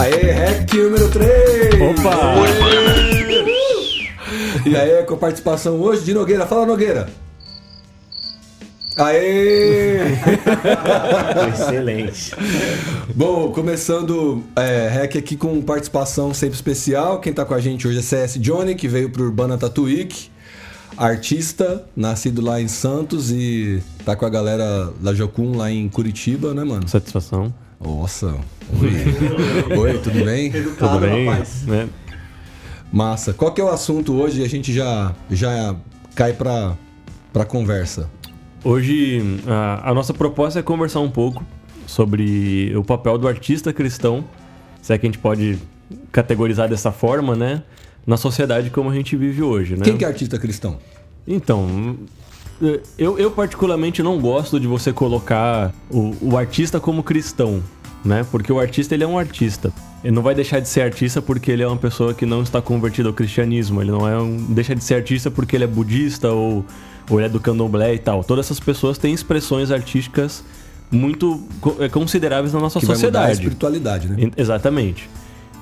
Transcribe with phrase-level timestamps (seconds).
[0.00, 1.28] Aê, REC número 3!
[1.74, 2.34] Opa!
[4.64, 6.46] E aí, com participação hoje de Nogueira.
[6.46, 7.06] Fala, Nogueira!
[8.96, 9.98] Aê!
[11.52, 12.34] Excelente.
[13.14, 17.20] Bom, começando é, REC aqui com participação sempre especial.
[17.20, 20.30] Quem tá com a gente hoje é CS Johnny, que veio pro Urbana Tatuíque.
[20.96, 26.54] Artista, nascido lá em Santos e tá com a galera da Jocum lá em Curitiba,
[26.54, 26.88] né, mano?
[26.88, 27.52] Satisfação.
[27.82, 28.36] Nossa.
[28.78, 29.76] Oi.
[29.78, 30.52] Oi, tudo bem?
[30.76, 31.26] Tudo bem?
[31.66, 31.88] Né?
[32.92, 33.32] Massa.
[33.32, 34.44] Qual que é o assunto hoje?
[34.44, 35.74] A gente já, já
[36.14, 36.76] cai pra,
[37.32, 38.10] pra conversa.
[38.62, 41.42] Hoje a, a nossa proposta é conversar um pouco
[41.86, 44.24] sobre o papel do artista cristão,
[44.82, 45.58] se é que a gente pode
[46.12, 47.62] categorizar dessa forma, né?
[48.06, 49.84] Na sociedade como a gente vive hoje, né?
[49.84, 50.78] Quem que é artista cristão?
[51.26, 51.96] Então,
[52.98, 57.62] eu, eu particularmente não gosto de você colocar o, o artista como cristão,
[58.04, 58.24] né?
[58.30, 59.72] Porque o artista ele é um artista.
[60.02, 62.62] Ele não vai deixar de ser artista porque ele é uma pessoa que não está
[62.62, 63.82] convertida ao cristianismo.
[63.82, 66.64] Ele não é um, deixa de ser artista porque ele é budista ou,
[67.10, 68.24] ou ele é do candomblé e tal.
[68.24, 70.42] Todas essas pessoas têm expressões artísticas
[70.90, 71.42] muito
[71.78, 73.32] eh, consideráveis na nossa Que vai mudar a sociedade.
[73.38, 74.16] espiritualidade, né?
[74.18, 75.08] En- Exatamente.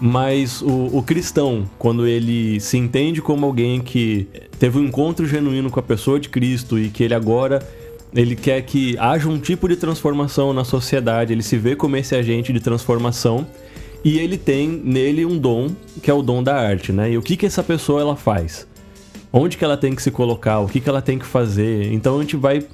[0.00, 5.68] Mas o, o cristão, quando ele se entende como alguém que teve um encontro genuíno
[5.70, 7.58] com a pessoa de Cristo e que ele agora
[8.14, 12.14] ele quer que haja um tipo de transformação na sociedade, ele se vê como esse
[12.14, 13.46] agente de transformação
[14.04, 15.68] e ele tem nele um dom,
[16.02, 17.10] que é o dom da arte, né?
[17.10, 18.66] E o que que essa pessoa ela faz?
[19.32, 20.60] Onde que ela tem que se colocar?
[20.60, 21.92] O que que ela tem que fazer?
[21.92, 22.64] Então a gente vai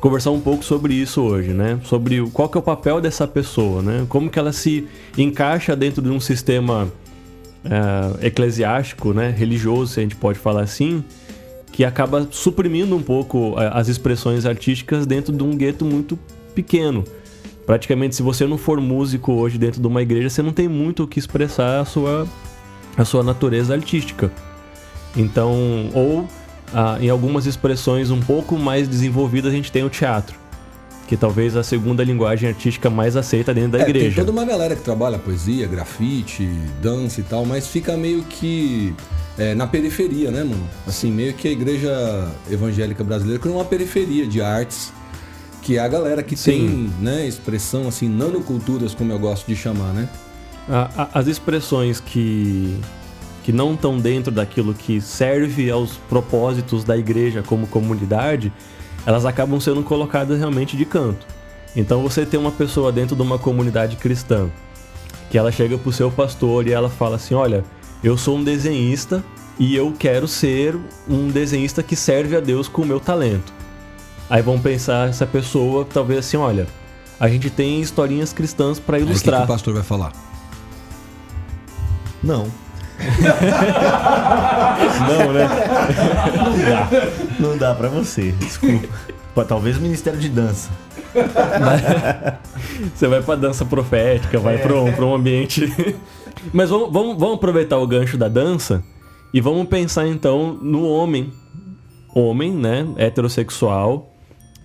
[0.00, 1.80] conversar um pouco sobre isso hoje, né?
[1.84, 4.04] Sobre qual que é o papel dessa pessoa, né?
[4.08, 6.92] Como que ela se encaixa dentro de um sistema
[7.64, 9.30] é, eclesiástico, né?
[9.30, 11.02] Religioso, se a gente pode falar assim,
[11.74, 16.16] que acaba suprimindo um pouco é, as expressões artísticas dentro de um gueto muito
[16.54, 17.02] pequeno.
[17.66, 21.02] Praticamente, se você não for músico hoje dentro de uma igreja, você não tem muito
[21.02, 22.28] o que expressar a sua,
[22.96, 24.30] a sua natureza artística.
[25.16, 26.28] Então, ou
[26.72, 30.36] ah, em algumas expressões um pouco mais desenvolvidas, a gente tem o teatro,
[31.08, 34.20] que talvez a segunda linguagem artística mais aceita dentro da É, tem igreja.
[34.20, 36.48] toda uma galera que trabalha poesia, grafite,
[36.80, 38.94] dança e tal, mas fica meio que
[39.38, 40.68] é, na periferia, né, mano?
[40.86, 44.92] Assim, meio que a igreja evangélica brasileira criou uma periferia de artes,
[45.62, 46.50] que é a galera que Sim.
[46.50, 50.08] tem, né, expressão, assim, nanoculturas, como eu gosto de chamar, né?
[51.12, 52.78] As expressões que,
[53.42, 58.52] que não estão dentro daquilo que serve aos propósitos da igreja como comunidade,
[59.04, 61.26] elas acabam sendo colocadas realmente de canto.
[61.76, 64.48] Então você tem uma pessoa dentro de uma comunidade cristã
[65.28, 67.64] que ela chega pro seu pastor e ela fala assim: Olha,
[68.04, 69.24] eu sou um desenhista
[69.58, 70.76] e eu quero ser
[71.08, 73.50] um desenhista que serve a Deus com o meu talento.
[74.28, 76.66] Aí vão pensar essa pessoa, talvez assim: Olha,
[77.18, 79.44] a gente tem historinhas cristãs para Aí o que, que ilustrar.
[79.44, 80.12] o pastor vai falar?
[82.22, 82.46] Não.
[85.08, 85.48] Não, né?
[86.36, 86.88] Não dá.
[87.40, 88.32] Não dá pra você.
[88.32, 88.88] Desculpa.
[89.48, 90.70] Talvez o Ministério de Dança.
[92.94, 95.72] Você vai pra dança profética, vai pra, um, pra um ambiente.
[96.52, 98.82] Mas vamos, vamos, vamos aproveitar o gancho da dança
[99.32, 101.32] e vamos pensar então no homem.
[102.14, 102.86] Homem, né?
[102.96, 104.12] Heterossexual,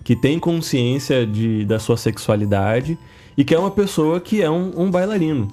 [0.04, 2.96] que tem consciência de, da sua sexualidade
[3.36, 5.48] e que é uma pessoa que é um, um bailarino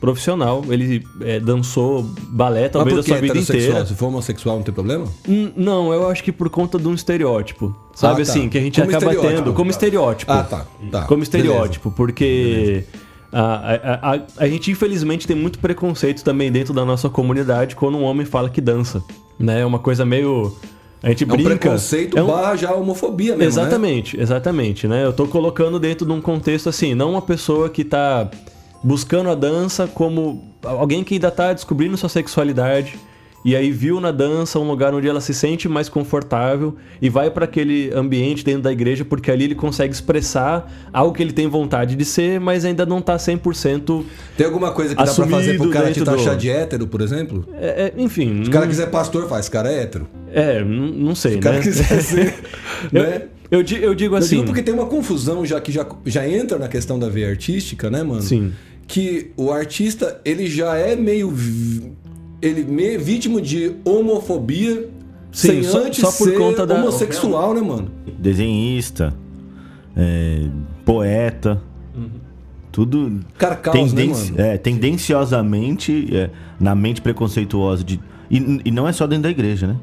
[0.00, 0.62] profissional.
[0.68, 3.86] Ele é, dançou balé talvez a sua vida inteira.
[3.86, 5.06] Se for homossexual, não tem problema?
[5.28, 7.74] Hum, Não, eu acho que por conta de um estereótipo.
[7.94, 8.30] Sabe Ah, tá.
[8.30, 10.30] assim, que a gente Como acaba tendo como estereótipo.
[10.30, 10.66] Ah, tá.
[10.90, 11.02] tá.
[11.06, 12.84] como estereótipo, porque
[13.32, 17.98] a, a, a, a gente infelizmente tem muito preconceito também dentro da nossa comunidade quando
[17.98, 19.02] um homem fala que dança.
[19.38, 19.60] Né?
[19.60, 20.56] É uma coisa meio.
[21.02, 21.50] A gente É um brinca.
[21.58, 23.46] preconceito é um- barra já homofobia mesmo, né?
[23.46, 25.04] Exatamente, exatamente, né?
[25.04, 28.28] Eu tô colocando dentro de um contexto assim, não uma pessoa que tá
[28.82, 32.98] buscando a dança como alguém que ainda tá descobrindo sua sexualidade
[33.44, 37.30] e aí viu na dança um lugar onde ela se sente mais confortável e vai
[37.30, 41.46] para aquele ambiente dentro da igreja porque ali ele consegue expressar algo que ele tem
[41.46, 44.04] vontade de ser, mas ainda não tá 100%
[44.36, 46.86] Tem alguma coisa que dá pra fazer pro cara te dentro taxar do- de hétero,
[46.86, 47.46] por exemplo?
[47.54, 49.40] é, é, enfim, Se o cara quiser pastor, faz.
[49.46, 50.08] Esse cara é hétero.
[50.32, 51.62] é, não não sei, Se o cara né?
[51.62, 52.34] quiser ser.
[52.92, 53.22] eu, né?
[53.50, 56.58] eu, eu digo Eu assim, digo porque tem uma confusão já que já, já entra
[56.58, 58.20] na questão da veia artística, né, mano?
[58.22, 58.52] Sim.
[58.86, 61.32] Que o artista, ele já é meio.
[62.40, 64.88] Ele meio vítima de homofobia
[65.32, 67.90] Sim, sem só- antes só por ser conta da- homossexual, né, mano?
[68.18, 69.14] Desenhista,
[69.96, 70.46] é,
[70.84, 71.60] poeta.
[72.70, 74.44] Tudo Cara, caos, né, tendenci- mano?
[74.44, 76.30] é, tendenciosamente é,
[76.60, 77.98] na mente preconceituosa de.
[78.30, 79.76] E, e não é só dentro da igreja, né?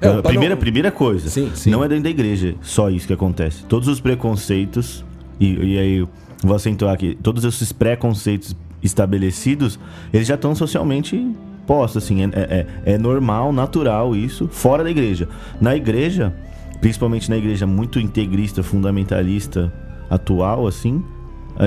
[0.00, 1.28] É, a o primeira, padrão- primeira coisa.
[1.28, 1.70] Sim, sim.
[1.70, 3.64] Não é dentro da igreja só isso que acontece.
[3.64, 5.04] Todos os preconceitos,
[5.40, 6.06] e, e aí
[6.42, 9.78] vou acentuar aqui, todos esses preconceitos estabelecidos,
[10.12, 11.26] eles já estão socialmente
[11.66, 15.28] postos, assim, é, é, é normal, natural isso, fora da igreja.
[15.60, 16.34] Na igreja,
[16.80, 19.72] principalmente na igreja muito integrista, fundamentalista,
[20.08, 21.02] atual, assim,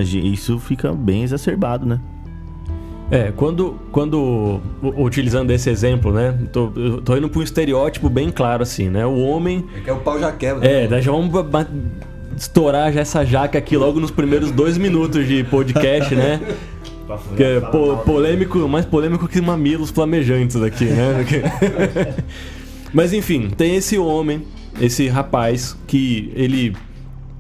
[0.02, 2.00] isso fica bem exacerbado, né?
[3.12, 6.36] É, quando, quando utilizando esse exemplo, né?
[6.52, 6.72] Tô,
[7.04, 9.06] tô indo para um estereótipo bem claro assim, né?
[9.06, 9.66] O homem.
[9.78, 10.68] É que é o pau já quebra.
[10.68, 11.02] É, né?
[11.02, 11.32] já vamos
[12.36, 16.42] estourar já essa jaca aqui logo nos primeiros dois minutos de podcast, né?
[17.36, 21.26] Que é po polêmico, mais polêmico que mamilos flamejantes aqui, né?
[22.94, 24.46] Mas enfim, tem esse homem,
[24.80, 26.76] esse rapaz que ele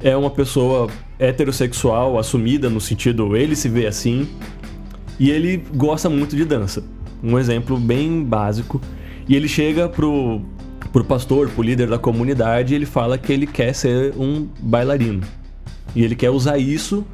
[0.01, 0.89] é uma pessoa
[1.19, 4.27] heterossexual assumida no sentido ele se vê assim,
[5.19, 6.83] e ele gosta muito de dança.
[7.23, 8.81] Um exemplo bem básico.
[9.27, 10.41] E ele chega pro,
[10.91, 15.21] pro pastor, pro líder da comunidade, e ele fala que ele quer ser um bailarino.
[15.95, 17.05] E ele quer usar isso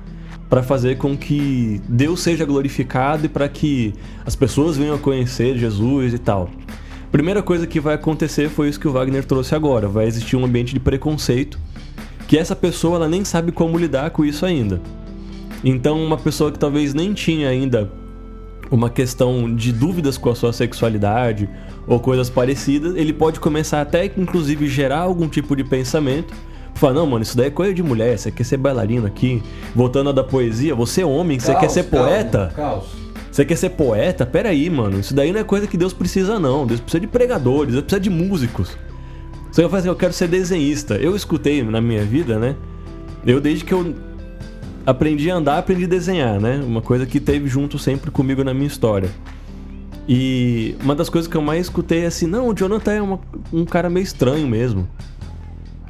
[0.49, 3.93] para fazer com que Deus seja glorificado e para que
[4.25, 6.49] as pessoas venham a conhecer Jesus e tal.
[7.11, 9.87] Primeira coisa que vai acontecer foi isso que o Wagner trouxe agora.
[9.87, 11.59] Vai existir um ambiente de preconceito
[12.27, 14.81] que essa pessoa ela nem sabe como lidar com isso ainda.
[15.63, 17.91] Então, uma pessoa que talvez nem tinha ainda
[18.71, 21.49] uma questão de dúvidas com a sua sexualidade
[21.87, 26.33] ou coisas parecidas, ele pode começar até inclusive gerar algum tipo de pensamento.
[26.79, 29.43] Falar, não, mano, isso daí é coisa de mulher, você quer ser bailarino aqui.
[29.75, 32.53] Voltando a da poesia, você é homem, você quer ser poeta?
[32.55, 32.85] Caos.
[33.29, 34.25] Você quer ser poeta?
[34.25, 36.65] Pera aí, mano, isso daí não é coisa que Deus precisa, não.
[36.65, 38.77] Deus precisa de pregadores, Deus precisa de músicos.
[39.51, 40.95] Você vai fazer, eu quero ser desenhista.
[40.95, 42.55] Eu escutei na minha vida, né?
[43.25, 43.93] Eu, desde que eu
[44.85, 46.61] aprendi a andar, aprendi a desenhar, né?
[46.65, 49.09] Uma coisa que teve junto sempre comigo na minha história.
[50.07, 53.19] E uma das coisas que eu mais escutei é assim: não, o Jonathan é uma,
[53.51, 54.87] um cara meio estranho mesmo.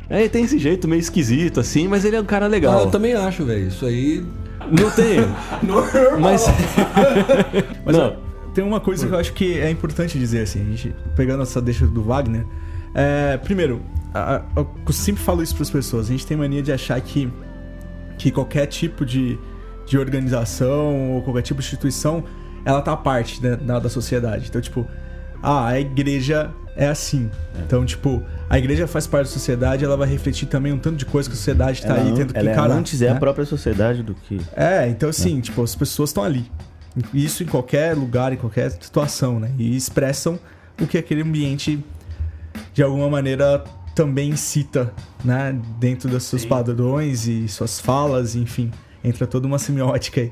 [0.10, 2.80] É, ele tem esse jeito meio esquisito, assim, mas ele é um cara legal.
[2.80, 3.68] Ah, eu também acho, velho.
[3.68, 4.26] Isso aí.
[4.72, 5.20] Não tem.
[5.62, 6.20] Normal.
[6.20, 6.46] Mas.
[7.86, 8.18] mas não.
[8.54, 11.62] tem uma coisa que eu acho que é importante dizer, assim, a gente, pegando essa
[11.62, 12.46] deixa do Wagner.
[12.94, 13.82] É, primeiro,
[14.14, 17.00] a, a, eu sempre falo isso para as pessoas: a gente tem mania de achar
[17.00, 17.32] que
[18.20, 19.40] que qualquer tipo de,
[19.86, 22.24] de organização ou qualquer tipo de instituição,
[22.66, 24.48] ela tá parte né, da, da sociedade.
[24.50, 24.86] Então, tipo,
[25.42, 27.30] ah, a igreja é assim.
[27.56, 27.62] É.
[27.62, 31.06] Então, tipo, a igreja faz parte da sociedade, ela vai refletir também um tanto de
[31.06, 32.74] coisa que a sociedade está aí tendo que ela é encarar.
[32.74, 33.20] antes é a né?
[33.20, 34.40] própria sociedade do que.
[34.56, 35.42] É, então assim, é.
[35.42, 36.50] tipo, as pessoas estão ali.
[37.14, 39.52] Isso em qualquer lugar, em qualquer situação, né?
[39.58, 40.40] E expressam
[40.82, 41.84] o que aquele ambiente
[42.74, 44.94] de alguma maneira também cita,
[45.24, 46.48] né, dentro dos seus Sim.
[46.48, 48.72] padrões e suas falas, enfim,
[49.04, 50.32] entra toda uma semiótica aí.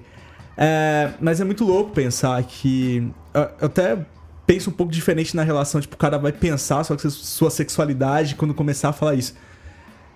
[0.56, 3.12] É, mas é muito louco pensar que.
[3.34, 4.06] Eu até
[4.48, 8.90] penso um pouco diferente na relação, tipo, o cara vai pensar sua sexualidade quando começar
[8.90, 9.36] a falar isso.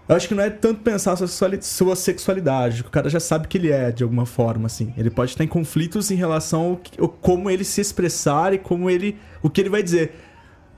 [0.07, 3.69] Eu acho que não é tanto pensar sua sexualidade, o cara já sabe que ele
[3.69, 4.93] é, de alguma forma, assim.
[4.97, 8.89] Ele pode estar em conflitos em relação ao, ao como ele se expressar e como
[8.89, 9.17] ele.
[9.43, 10.13] o que ele vai dizer.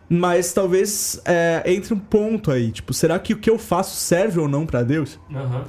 [0.09, 4.39] Mas talvez é, entre um ponto aí, tipo, será que o que eu faço serve
[4.39, 5.19] ou não para Deus?
[5.29, 5.63] Uhum.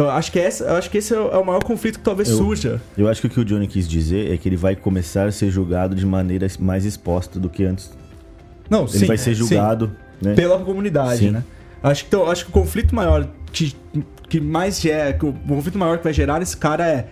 [0.00, 2.30] Então, acho que, essa, eu acho que esse é o é maior conflito que talvez
[2.30, 2.80] eu, surja.
[2.96, 5.32] Eu acho que o que o Johnny quis dizer é que ele vai começar a
[5.32, 7.92] ser julgado de maneira mais exposta do que antes.
[8.70, 10.32] Não, ele sim, vai ser julgado né?
[10.32, 11.30] pela comunidade, sim.
[11.30, 11.44] né?
[11.82, 13.76] Acho que, então, acho que o conflito maior que,
[14.26, 17.08] que mais gera, o conflito maior que vai gerar nesse cara é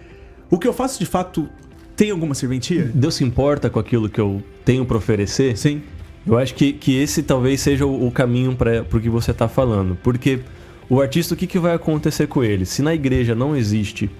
[0.49, 1.47] o que eu faço de fato
[1.95, 2.90] tem alguma serventia?
[2.95, 5.59] Deus se importa com aquilo que eu tenho para oferecer?
[5.59, 5.83] Sim.
[6.26, 9.47] Eu acho que, que esse talvez seja o, o caminho para o que você está
[9.47, 9.95] falando.
[10.02, 10.40] Porque
[10.88, 12.64] o artista, o que, que vai acontecer com ele?
[12.64, 14.11] Se na igreja não existe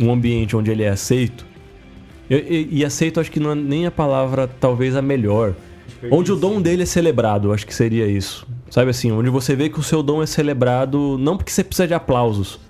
[0.00, 1.46] um ambiente onde ele é aceito,
[2.28, 5.54] e, e aceito acho que não é nem a palavra talvez a melhor.
[6.10, 8.46] Onde o dom dele é celebrado, acho que seria isso.
[8.70, 11.86] Sabe assim, onde você vê que o seu dom é celebrado não porque você precisa
[11.86, 12.60] de aplausos,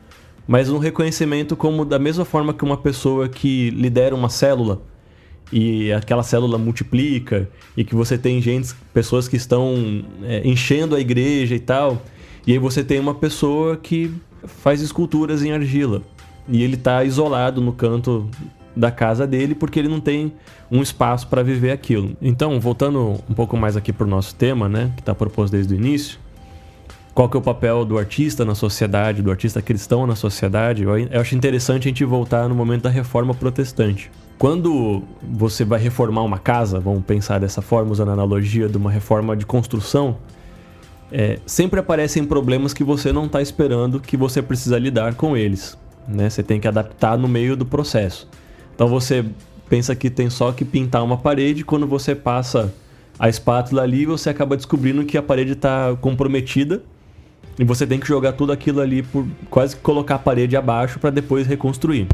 [0.46, 4.82] mas um reconhecimento como da mesma forma que uma pessoa que lidera uma célula
[5.52, 11.00] e aquela célula multiplica e que você tem gente, pessoas que estão é, enchendo a
[11.00, 12.02] igreja e tal.
[12.46, 16.02] E aí você tem uma pessoa que faz esculturas em argila
[16.48, 18.28] e ele está isolado no canto
[18.76, 20.32] da casa dele porque ele não tem
[20.70, 22.16] um espaço para viver aquilo.
[22.22, 25.74] Então, voltando um pouco mais aqui para o nosso tema, né, que está proposto desde
[25.74, 26.18] o início,
[27.14, 30.82] qual que é o papel do artista na sociedade, do artista cristão na sociedade?
[30.82, 34.10] Eu acho interessante a gente voltar no momento da reforma protestante.
[34.38, 38.90] Quando você vai reformar uma casa, vamos pensar dessa forma, usando a analogia de uma
[38.90, 40.18] reforma de construção,
[41.10, 45.78] é, sempre aparecem problemas que você não está esperando, que você precisa lidar com eles.
[46.06, 46.28] Né?
[46.28, 48.28] Você tem que adaptar no meio do processo.
[48.74, 49.24] Então você
[49.68, 52.72] pensa que tem só que pintar uma parede, quando você passa
[53.18, 56.82] a espátula ali, você acaba descobrindo que a parede está comprometida
[57.58, 61.10] e você tem que jogar tudo aquilo ali por quase colocar a parede abaixo para
[61.10, 62.06] depois reconstruir.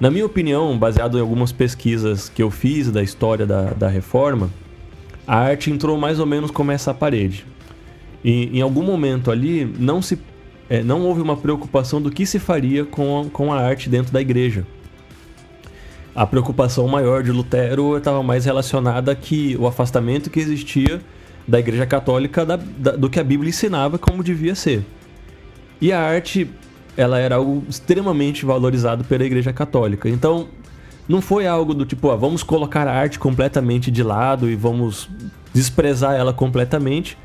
[0.00, 4.50] Na minha opinião, baseado em algumas pesquisas que eu fiz da história da, da reforma,
[5.26, 7.46] a arte entrou mais ou menos como essa parede.
[8.24, 10.18] E em algum momento ali não se
[10.68, 14.12] é, não houve uma preocupação do que se faria com a, com a arte dentro
[14.12, 14.66] da igreja.
[16.14, 21.00] A preocupação maior de Lutero estava mais relacionada que o afastamento que existia
[21.46, 24.84] da igreja católica da, da, do que a Bíblia ensinava como devia ser.
[25.80, 26.48] E a arte,
[26.96, 30.08] ela era algo extremamente valorizado pela igreja católica.
[30.08, 30.48] Então,
[31.06, 35.10] não foi algo do tipo, ah, vamos colocar a arte completamente de lado e vamos
[35.52, 37.18] desprezar ela completamente.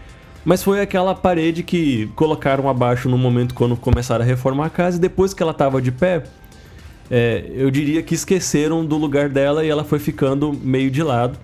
[0.46, 4.98] Mas foi aquela parede que colocaram abaixo no momento quando começaram a reformar a casa
[4.98, 6.24] e depois que ela estava de pé,
[7.12, 11.38] é, eu diria que esqueceram do lugar dela e ela foi ficando meio de lado.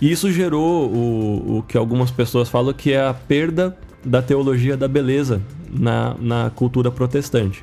[0.00, 4.76] E isso gerou o, o que algumas pessoas falam que é a perda da teologia
[4.76, 5.40] da beleza
[5.70, 7.62] na, na cultura protestante.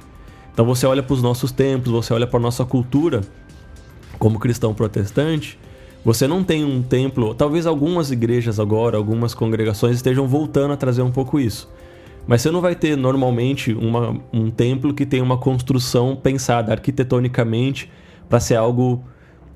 [0.53, 3.21] Então você olha para os nossos templos, você olha para nossa cultura
[4.17, 5.59] como cristão protestante,
[6.03, 11.01] você não tem um templo, talvez algumas igrejas agora, algumas congregações estejam voltando a trazer
[11.01, 11.69] um pouco isso.
[12.25, 17.91] Mas você não vai ter normalmente uma, um templo que tem uma construção pensada arquitetonicamente
[18.29, 19.03] para ser algo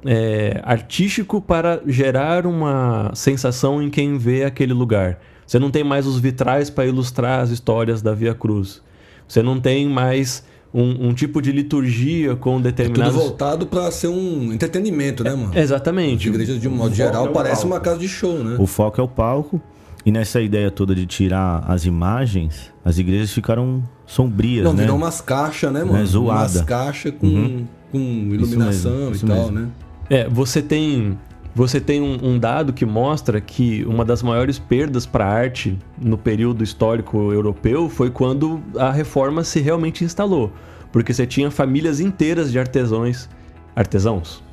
[0.05, 5.19] é, artístico para gerar uma sensação em quem vê aquele lugar.
[5.45, 8.81] Você não tem mais os vitrais para ilustrar as histórias da Via Cruz.
[9.27, 13.13] Você não tem mais um, um tipo de liturgia com determinados.
[13.15, 15.51] É tudo voltado para ser um entretenimento, né, mano?
[15.53, 16.27] É, exatamente.
[16.27, 18.55] As igrejas, de um modo geral, é parece uma casa de show, né?
[18.59, 19.61] O foco é o palco.
[20.05, 24.81] E nessa ideia toda de tirar as imagens, as igrejas ficaram sombrias, Não, né?
[24.83, 25.97] virou umas caixas, né, mano?
[25.99, 26.41] Né, zoada.
[26.41, 27.65] Umas caixas com, Uhum.
[27.89, 27.97] com
[28.33, 29.59] iluminação mesmo, isso e tal, mesmo.
[29.59, 29.67] né?
[30.09, 31.17] É, você tem
[31.55, 35.77] você tem um, um dado que mostra que uma das maiores perdas para a arte
[36.01, 40.51] no período histórico europeu foi quando a reforma se realmente instalou,
[40.91, 43.29] porque você tinha famílias inteiras de artesãos,
[43.75, 44.43] artesãos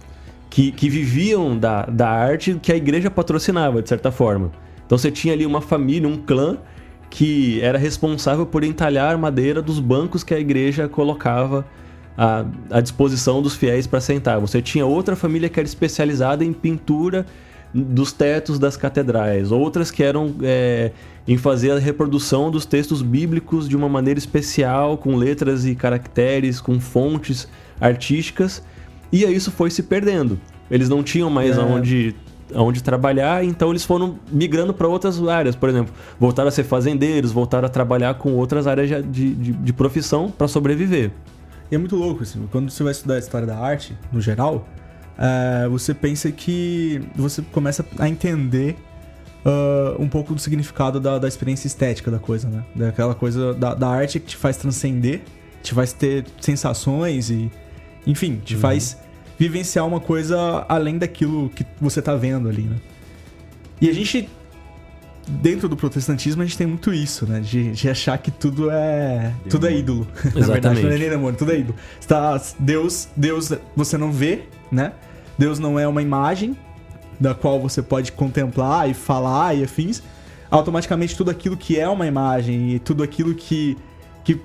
[0.51, 4.51] que, que viviam da, da arte que a igreja patrocinava de certa forma.
[4.85, 6.59] Então você tinha ali uma família, um clã
[7.09, 11.65] que era responsável por entalhar madeira dos bancos que a igreja colocava
[12.17, 14.41] à, à disposição dos fiéis para sentar.
[14.41, 17.27] Você tinha outra família que era especializada em pintura
[17.73, 20.91] dos tetos das catedrais, outras que eram é,
[21.27, 26.61] em fazer a reprodução dos textos bíblicos de uma maneira especial, com letras e caracteres,
[26.61, 27.47] com fontes
[27.81, 28.63] artísticas,
[29.13, 30.39] e aí isso foi se perdendo.
[30.69, 31.61] Eles não tinham mais É.
[31.61, 32.15] aonde,
[32.53, 37.31] aonde trabalhar, então eles foram migrando para outras áreas, por exemplo, voltaram a ser fazendeiros,
[37.31, 41.13] voltaram a trabalhar com outras áreas de, de, de profissão para sobreviver.
[41.71, 44.67] E é muito louco, assim, quando você vai estudar a história da arte, no geral,
[45.17, 48.77] é, você pensa que você começa a entender
[49.45, 52.65] ah, um pouco do significado da, da experiência estética da coisa, né?
[52.75, 55.23] Daquela coisa da, da arte que te faz transcender,
[55.63, 57.51] te faz ter sensações e,
[58.07, 58.99] enfim, te faz
[59.39, 62.77] vivenciar uma coisa além daquilo que você tá vendo ali, né?
[63.81, 64.29] E a gente,
[65.31, 67.41] dentro do protestantismo, a gente tem muito isso, né?
[67.41, 69.33] De, de achar que tudo é.
[69.49, 70.07] Tudo é ídolo.
[70.17, 70.83] Na verdade, Exatamente.
[70.83, 71.77] não é nem demônio, tudo é ídolo.
[72.07, 74.93] Tá- Deus, Deus você não vê, né?
[75.39, 76.57] Deus não é uma imagem
[77.19, 80.03] da qual você pode contemplar e falar e afins.
[80.51, 83.77] Automaticamente tudo aquilo que é uma imagem e tudo aquilo que
[84.25, 84.41] que,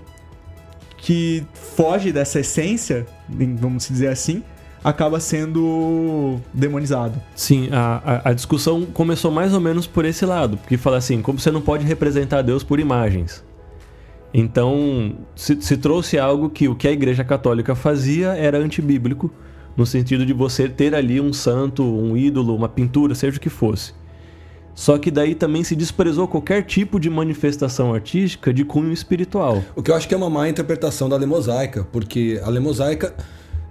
[0.98, 4.44] que foge dessa essência, vamos dizer assim,
[4.86, 7.20] acaba sendo demonizado.
[7.36, 11.24] Sim, a, a, a discussão começou mais ou menos por esse lado, porque fala assim,
[11.24, 13.44] como você não pode representar Deus por imagens.
[14.32, 19.32] Então, se, se trouxe algo que o que a Igreja Católica fazia era antibíblico,
[19.76, 23.50] no sentido de você ter ali um santo, um ídolo, uma pintura, seja o que
[23.50, 23.92] fosse.
[24.76, 29.64] Só que daí também se desprezou qualquer tipo de manifestação artística de cunho espiritual.
[29.76, 32.62] O que eu acho que é uma má interpretação da lei mosaica, porque a lei
[32.62, 33.16] mosaica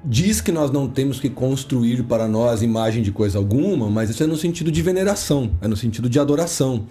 [0.04, 4.22] diz que nós não temos que construir para nós imagem de coisa alguma, mas isso
[4.22, 6.86] é no sentido de veneração, é no sentido de adoração.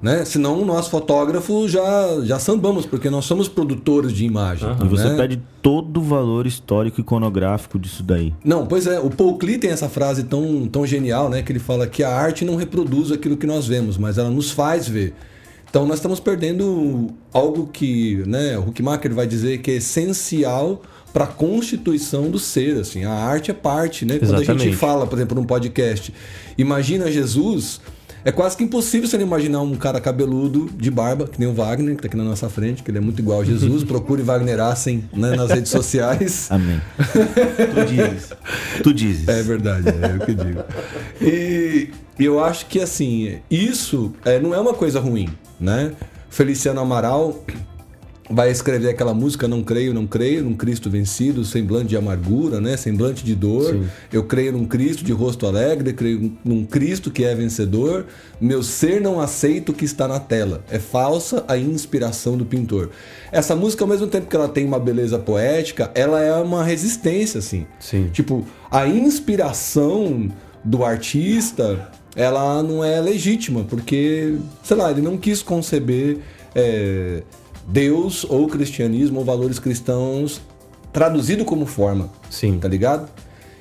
[0.00, 0.24] Né?
[0.24, 4.68] Senão nós fotógrafos já, já sambamos, porque nós somos produtores de imagem.
[4.84, 5.16] E você né?
[5.16, 8.34] perde todo o valor histórico e iconográfico disso daí.
[8.44, 11.42] Não, pois é, o Paul Klee tem essa frase tão, tão genial, né?
[11.42, 14.50] Que ele fala que a arte não reproduz aquilo que nós vemos, mas ela nos
[14.50, 15.14] faz ver.
[15.68, 20.80] Então nós estamos perdendo algo que, né, o Huckmacher vai dizer que é essencial
[21.16, 23.04] para a constituição do ser, assim.
[23.04, 24.18] A arte é parte, né?
[24.18, 24.76] Quando a gente Exatamente.
[24.76, 26.12] fala, por exemplo, num podcast,
[26.58, 27.80] imagina Jesus,
[28.22, 31.54] é quase que impossível você não imaginar um cara cabeludo de barba, que nem o
[31.54, 33.82] Wagner, que tá aqui na nossa frente, que ele é muito igual a Jesus.
[33.88, 36.48] Procure Wagner Assen né, nas redes sociais.
[36.52, 36.82] Amém.
[36.98, 38.32] tu dizes.
[38.82, 39.26] Tu dizes.
[39.26, 40.64] É verdade, é eu que digo.
[41.18, 41.88] E
[42.22, 45.92] eu acho que assim, isso é, não é uma coisa ruim, né?
[46.28, 47.42] Feliciano Amaral,
[48.28, 52.76] vai escrever aquela música Não Creio, Não Creio, num Cristo vencido, semblante de amargura, né?
[52.76, 53.72] semblante de dor.
[53.72, 53.86] Sim.
[54.12, 58.06] Eu creio num Cristo de rosto alegre, creio num Cristo que é vencedor.
[58.40, 60.64] Meu ser não aceita o que está na tela.
[60.70, 62.90] É falsa a inspiração do pintor.
[63.30, 67.38] Essa música, ao mesmo tempo que ela tem uma beleza poética, ela é uma resistência,
[67.38, 67.66] assim.
[67.78, 68.10] Sim.
[68.12, 70.30] Tipo, a inspiração
[70.64, 76.18] do artista, ela não é legítima, porque, sei lá, ele não quis conceber
[76.54, 77.22] é,
[77.68, 80.40] Deus ou cristianismo ou valores cristãos
[80.92, 82.58] traduzido como forma, Sim.
[82.58, 83.08] tá ligado?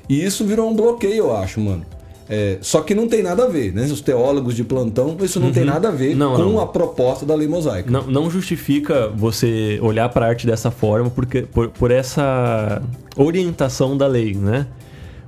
[0.07, 1.83] E isso virou um bloqueio, eu acho, mano.
[2.27, 3.83] É, só que não tem nada a ver, né?
[3.83, 6.17] Os teólogos de plantão, isso não tem nada a ver Uhum.
[6.17, 6.59] Não, com não.
[6.59, 7.91] a proposta da lei mosaica.
[7.91, 12.81] Não, não justifica você olhar para a arte dessa forma porque, por, por essa
[13.15, 14.65] orientação da lei, né?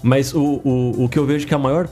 [0.01, 1.87] Mas o, o, o que eu vejo que a maior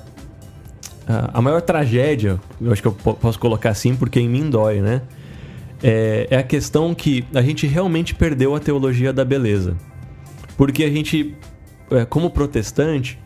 [1.08, 4.82] a maior tragédia, eu acho que eu po- posso colocar assim porque em mim dói,
[4.82, 5.04] né?
[5.84, 9.75] É, é a questão que a gente realmente perdeu a teologia da beleza.
[10.58, 11.36] Porque a gente,
[11.91, 13.20] é, como protestante,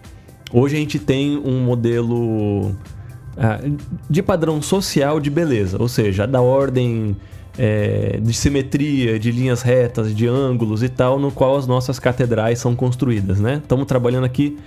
[0.52, 2.76] hoje a gente tem um modelo
[3.38, 3.60] ah,
[4.10, 7.16] de padrão social de beleza, ou seja, da ordem
[7.58, 12.60] é, de simetria, de linhas retas, de ângulos e tal, no qual as nossas catedrais
[12.60, 13.60] são construídas, né?
[13.62, 14.58] Estamos trabalhando aqui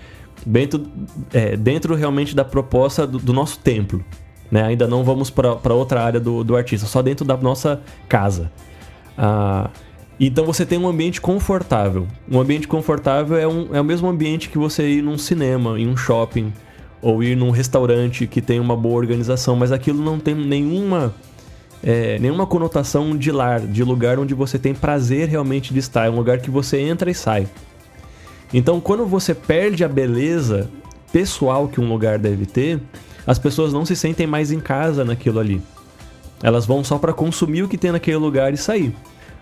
[0.47, 0.87] dentro,
[1.33, 4.05] é, dentro realmente da proposta do, do nosso templo,
[4.53, 4.65] né?
[4.65, 8.53] Ainda não vamos para outra área do, do artista, só dentro da nossa casa.
[9.17, 9.71] Ah,
[10.21, 12.07] então você tem um ambiente confortável.
[12.31, 15.89] Um ambiente confortável é, um, é o mesmo ambiente que você ir num cinema, em
[15.89, 16.53] um shopping,
[17.01, 21.15] ou ir num restaurante que tem uma boa organização, mas aquilo não tem nenhuma,
[21.83, 26.07] é, nenhuma conotação de lar, de lugar onde você tem prazer realmente de estar.
[26.07, 27.49] É um lugar que você entra e sai.
[28.53, 30.69] Então, quando você perde a beleza
[31.11, 32.79] pessoal que um lugar deve ter,
[33.27, 35.63] as pessoas não se sentem mais em casa naquilo ali.
[36.43, 38.95] Elas vão só para consumir o que tem naquele lugar e sair.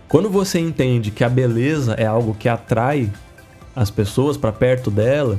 [0.09, 3.11] Quando você entende que a beleza é algo que atrai
[3.75, 5.39] as pessoas para perto dela,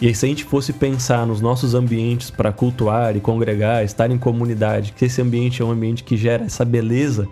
[0.00, 4.18] e se a gente fosse pensar nos nossos ambientes para cultuar e congregar, estar em
[4.18, 7.28] comunidade, que esse ambiente é um ambiente que gera essa beleza,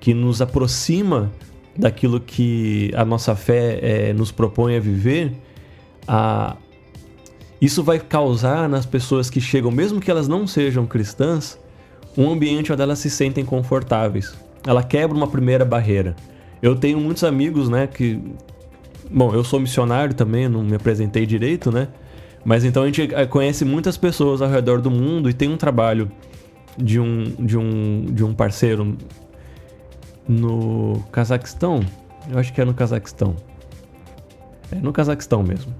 [0.00, 1.32] que nos aproxima
[1.76, 5.32] daquilo que a nossa fé eh, nos propõe a viver,
[6.06, 6.56] a,
[7.60, 11.58] isso vai causar nas pessoas que chegam, mesmo que elas não sejam cristãs,
[12.16, 14.34] um ambiente onde elas se sentem confortáveis.
[14.66, 16.14] Ela quebra uma primeira barreira.
[16.62, 18.20] Eu tenho muitos amigos, né, que
[19.10, 21.88] Bom, eu sou missionário também, não me apresentei direito, né?
[22.44, 25.56] Mas então a gente eh, conhece muitas pessoas ao redor do mundo e tem um
[25.56, 26.10] trabalho
[26.76, 28.96] de um de um de um parceiro
[30.26, 31.80] no Cazaquistão.
[32.30, 33.36] Eu acho que é no Cazaquistão.
[34.72, 35.72] É no Cazaquistão mesmo.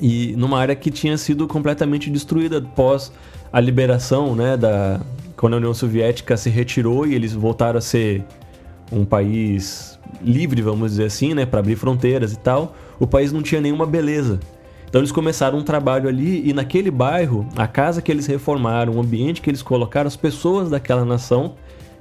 [0.00, 3.12] E numa área que tinha sido completamente destruída após
[3.52, 5.00] a liberação, né, da
[5.36, 8.22] quando a União Soviética se retirou e eles voltaram a ser
[8.92, 12.74] um país livre, vamos dizer assim, né, para abrir fronteiras e tal.
[12.98, 14.38] O país não tinha nenhuma beleza.
[14.86, 19.00] Então eles começaram um trabalho ali e naquele bairro, a casa que eles reformaram, o
[19.00, 21.54] ambiente que eles colocaram, as pessoas daquela nação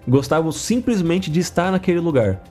[0.07, 2.41] gostavam simplesmente de estar naquele lugar.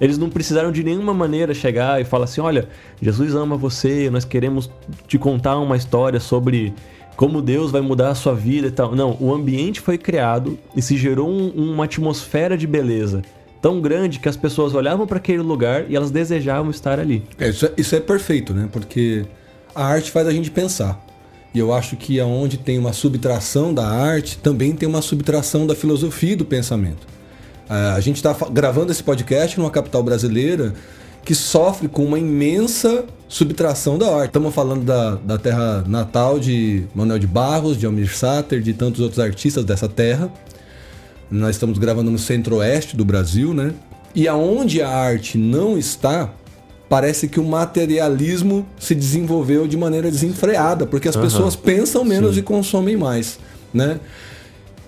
[0.00, 2.68] Eles não precisaram de nenhuma maneira chegar e falar assim: olha,
[3.00, 4.70] Jesus ama você, nós queremos
[5.06, 6.74] te contar uma história sobre
[7.16, 8.94] como Deus vai mudar a sua vida e tal.
[8.96, 13.22] Não, o ambiente foi criado e se gerou um- uma atmosfera de beleza
[13.60, 17.22] tão grande que as pessoas olhavam para aquele lugar e elas desejavam estar ali.
[17.38, 18.68] É, isso, é, isso é perfeito, né?
[18.72, 19.24] Porque
[19.72, 21.00] a arte faz a gente pensar.
[21.54, 25.76] E eu acho que aonde tem uma subtração da arte, também tem uma subtração da
[25.76, 27.06] filosofia e do pensamento.
[27.74, 30.74] Ah, A gente está gravando esse podcast numa capital brasileira
[31.24, 34.26] que sofre com uma imensa subtração da arte.
[34.26, 39.00] Estamos falando da, da terra natal de Manuel de Barros, de Almir Sater, de tantos
[39.00, 40.30] outros artistas dessa terra.
[41.30, 43.72] Nós estamos gravando no centro-oeste do Brasil, né?
[44.14, 46.30] E aonde a arte não está,
[46.90, 51.24] parece que o materialismo se desenvolveu de maneira desenfreada, porque as Aham.
[51.24, 52.40] pessoas pensam menos Sim.
[52.40, 53.38] e consomem mais,
[53.72, 53.98] né?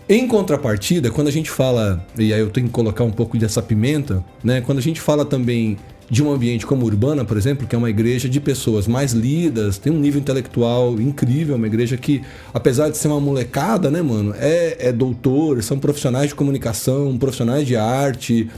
[0.08, 3.62] Em contrapartida, quando a gente fala, e aí eu tenho que colocar um pouco dessa
[3.62, 4.60] pimenta, né?
[4.60, 5.78] Quando a gente fala também
[6.10, 9.78] de um ambiente como Urbana, por exemplo, que é uma igreja de pessoas mais lidas,
[9.78, 12.20] tem um nível intelectual incrível, uma igreja que,
[12.52, 17.66] apesar de ser uma molecada, né, mano, é, é doutor, são profissionais de comunicação, profissionais
[17.66, 18.50] de arte,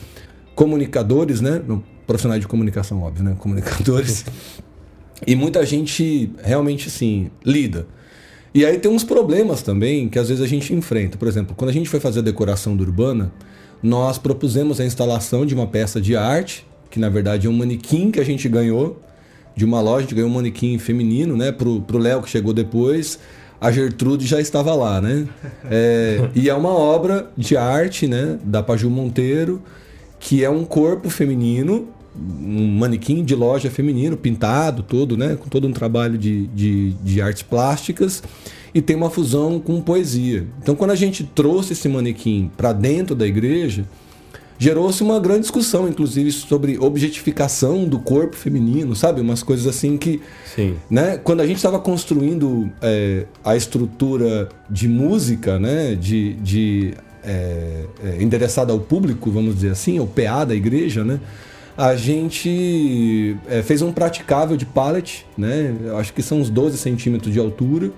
[0.57, 1.63] comunicadores, né?
[1.67, 3.37] Não, profissionais de comunicação, óbvio, né?
[3.39, 4.25] Comunicadores.
[5.27, 7.87] E muita gente realmente, assim, lida.
[8.57, 11.19] E aí tem uns problemas também que às vezes a gente enfrenta.
[11.19, 13.31] Por exemplo, quando a gente foi fazer a decoração do Urbana,
[13.83, 18.11] nós propusemos a instalação de uma peça de arte, que na verdade é um manequim
[18.11, 18.99] que a gente ganhou
[19.55, 21.53] de uma loja, a gente ganhou um manequim feminino, né?
[21.53, 23.19] Pro, pro Léo que chegou depois.
[23.61, 25.29] A Gertrude já estava lá, né?
[25.71, 28.38] É, e é uma obra de arte, né?
[28.42, 29.61] Da Paju Monteiro,
[30.19, 35.37] que é um corpo feminino, um manequim de loja feminino, pintado todo, né?
[35.37, 38.22] Com todo um trabalho de, de, de artes plásticas
[38.76, 40.46] e tem uma fusão com poesia.
[40.62, 43.87] Então, quando a gente trouxe esse manequim para dentro da igreja,
[44.59, 49.22] gerou-se uma grande discussão, inclusive, sobre objetificação do corpo feminino, sabe?
[49.22, 50.20] Umas coisas assim que.
[50.55, 50.74] Sim.
[50.90, 51.18] Né?
[51.18, 55.94] Quando a gente estava construindo é, a estrutura de música, né?
[55.94, 56.35] De.
[56.35, 61.18] de é, é, endereçada ao público, vamos dizer assim, ao PA da igreja, né?
[61.77, 65.75] A gente é, fez um praticável de pallet, né?
[65.85, 67.91] Eu acho que são uns 12 centímetros de altura.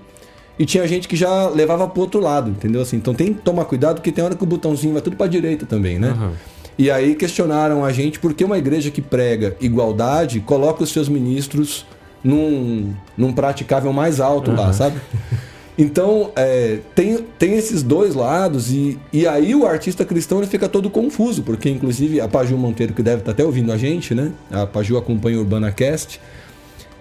[0.57, 2.81] E tinha gente que já levava pro outro lado, entendeu?
[2.81, 5.25] Assim, então tem que tomar cuidado, porque tem hora que o botãozinho vai tudo pra
[5.25, 6.11] direita também, né?
[6.11, 6.31] Uhum.
[6.77, 11.07] E aí questionaram a gente por que uma igreja que prega igualdade coloca os seus
[11.07, 11.85] ministros
[12.23, 14.99] num, num praticável mais alto lá, sabe?
[15.79, 20.67] Então, é, tem, tem esses dois lados, e, e aí o artista cristão ele fica
[20.67, 24.33] todo confuso, porque inclusive a Paju Monteiro, que deve estar até ouvindo a gente, né?
[24.51, 26.19] A Paju acompanha o Urbana Cast.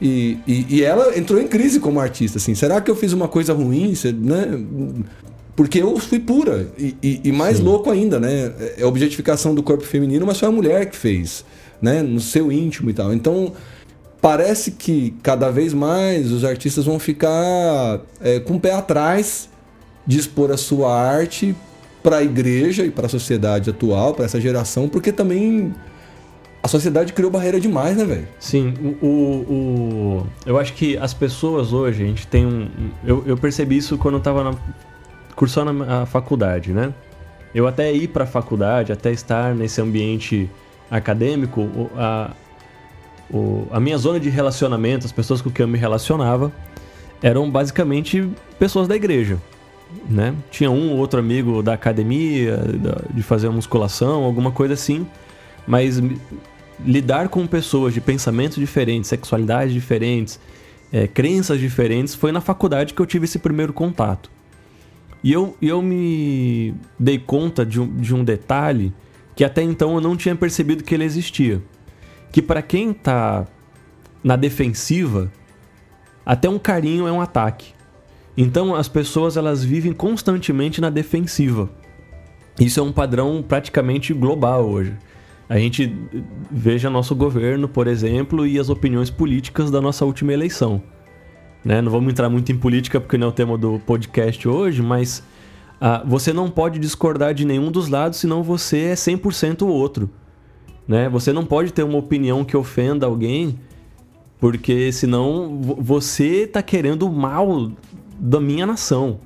[0.01, 2.55] E, e, e ela entrou em crise como artista, assim.
[2.55, 3.93] Será que eu fiz uma coisa ruim?
[4.15, 4.65] Né?
[5.57, 6.69] Porque eu fui pura.
[6.79, 7.65] E, e, e mais Sim.
[7.65, 8.53] louco ainda, né?
[8.77, 11.45] É a objetificação do corpo feminino, mas foi a mulher que fez,
[11.83, 12.01] né?
[12.01, 13.13] No seu íntimo e tal.
[13.13, 13.53] Então,
[14.21, 19.49] parece que cada vez mais os artistas vão ficar é, com o pé atrás
[20.07, 21.55] de expor a sua arte
[22.03, 25.75] para a igreja e para a sociedade atual, para essa geração, porque também
[26.63, 28.29] a sociedade criou barreira demais, né, velho?
[28.39, 32.69] Sim, o, o, eu acho que as pessoas hoje, a gente tem um.
[33.05, 34.55] Eu, eu percebi isso quando eu tava na,
[35.37, 36.93] cursando a faculdade, né?
[37.55, 40.51] Eu até ir pra faculdade, até estar nesse ambiente
[40.91, 42.33] acadêmico, a,
[43.31, 46.53] o- a minha zona de relacionamento, as pessoas com quem eu me relacionava,
[47.23, 49.39] eram basicamente pessoas da igreja.
[50.09, 50.35] Né?
[50.51, 52.61] Tinha um ou outro amigo da academia,
[53.13, 55.07] de fazer musculação, alguma coisa assim,
[55.67, 56.01] mas
[56.85, 60.39] lidar com pessoas de pensamentos diferentes, sexualidades diferentes,
[60.93, 64.31] é, crenças diferentes, foi na faculdade que eu tive esse primeiro contato.
[65.25, 68.93] E eu, eu me dei conta de um, de um detalhe
[69.35, 71.61] que até então eu não tinha percebido que ele existia.
[72.31, 73.47] Que para quem tá
[74.23, 75.31] na defensiva,
[76.25, 77.73] até um carinho é um ataque.
[78.37, 81.69] Então as pessoas elas vivem constantemente na defensiva.
[82.61, 84.97] Isso é um padrão praticamente global hoje.
[85.49, 85.93] A gente
[86.51, 90.83] veja nosso governo, por exemplo, e as opiniões políticas da nossa última eleição.
[91.65, 91.81] Né?
[91.81, 95.23] Não vamos entrar muito em política porque não é o tema do podcast hoje, mas
[95.81, 100.11] ah, você não pode discordar de nenhum dos lados, senão você é 100% o outro.
[100.89, 101.09] Né?
[101.11, 103.59] Você não pode ter uma opinião que ofenda alguém,
[104.41, 107.71] porque senão vo- você está querendo o mal
[108.19, 109.19] da minha nação.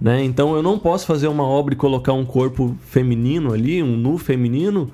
[0.00, 0.24] Né?
[0.24, 4.16] Então eu não posso fazer uma obra e colocar um corpo feminino ali, um nu
[4.16, 4.90] feminino,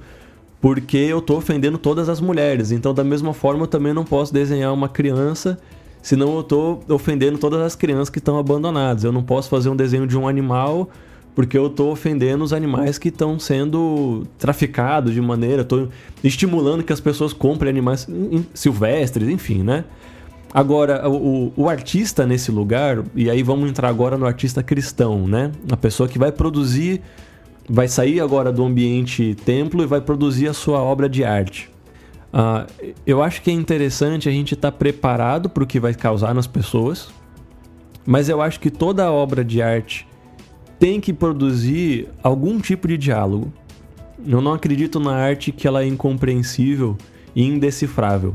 [0.60, 2.70] porque eu tô ofendendo todas as mulheres.
[2.70, 5.58] Então, da mesma forma, eu também não posso desenhar uma criança,
[6.02, 9.04] senão eu tô ofendendo todas as crianças que estão abandonadas.
[9.04, 10.90] Eu não posso fazer um desenho de um animal,
[11.34, 15.88] porque eu tô ofendendo os animais que estão sendo traficados de maneira, tô
[16.22, 18.06] estimulando que as pessoas comprem animais
[18.52, 19.84] silvestres, enfim, né?
[20.52, 25.52] Agora, o, o- artista nesse lugar, e aí vamos entrar agora no artista cristão, né?
[25.70, 27.00] A pessoa que vai produzir,
[27.68, 31.70] vai sair agora do ambiente templo e vai produzir a sua obra de arte.
[32.32, 32.66] Ah,
[33.06, 36.48] eu acho que é interessante a gente estar preparado para o que vai causar nas
[36.48, 37.08] pessoas,
[38.04, 40.04] mas eu acho que toda obra de arte
[40.80, 43.52] tem que produzir algum tipo de diálogo.
[44.26, 46.96] Eu não acredito na arte que ela é incompreensível
[47.36, 48.34] e indecifrável.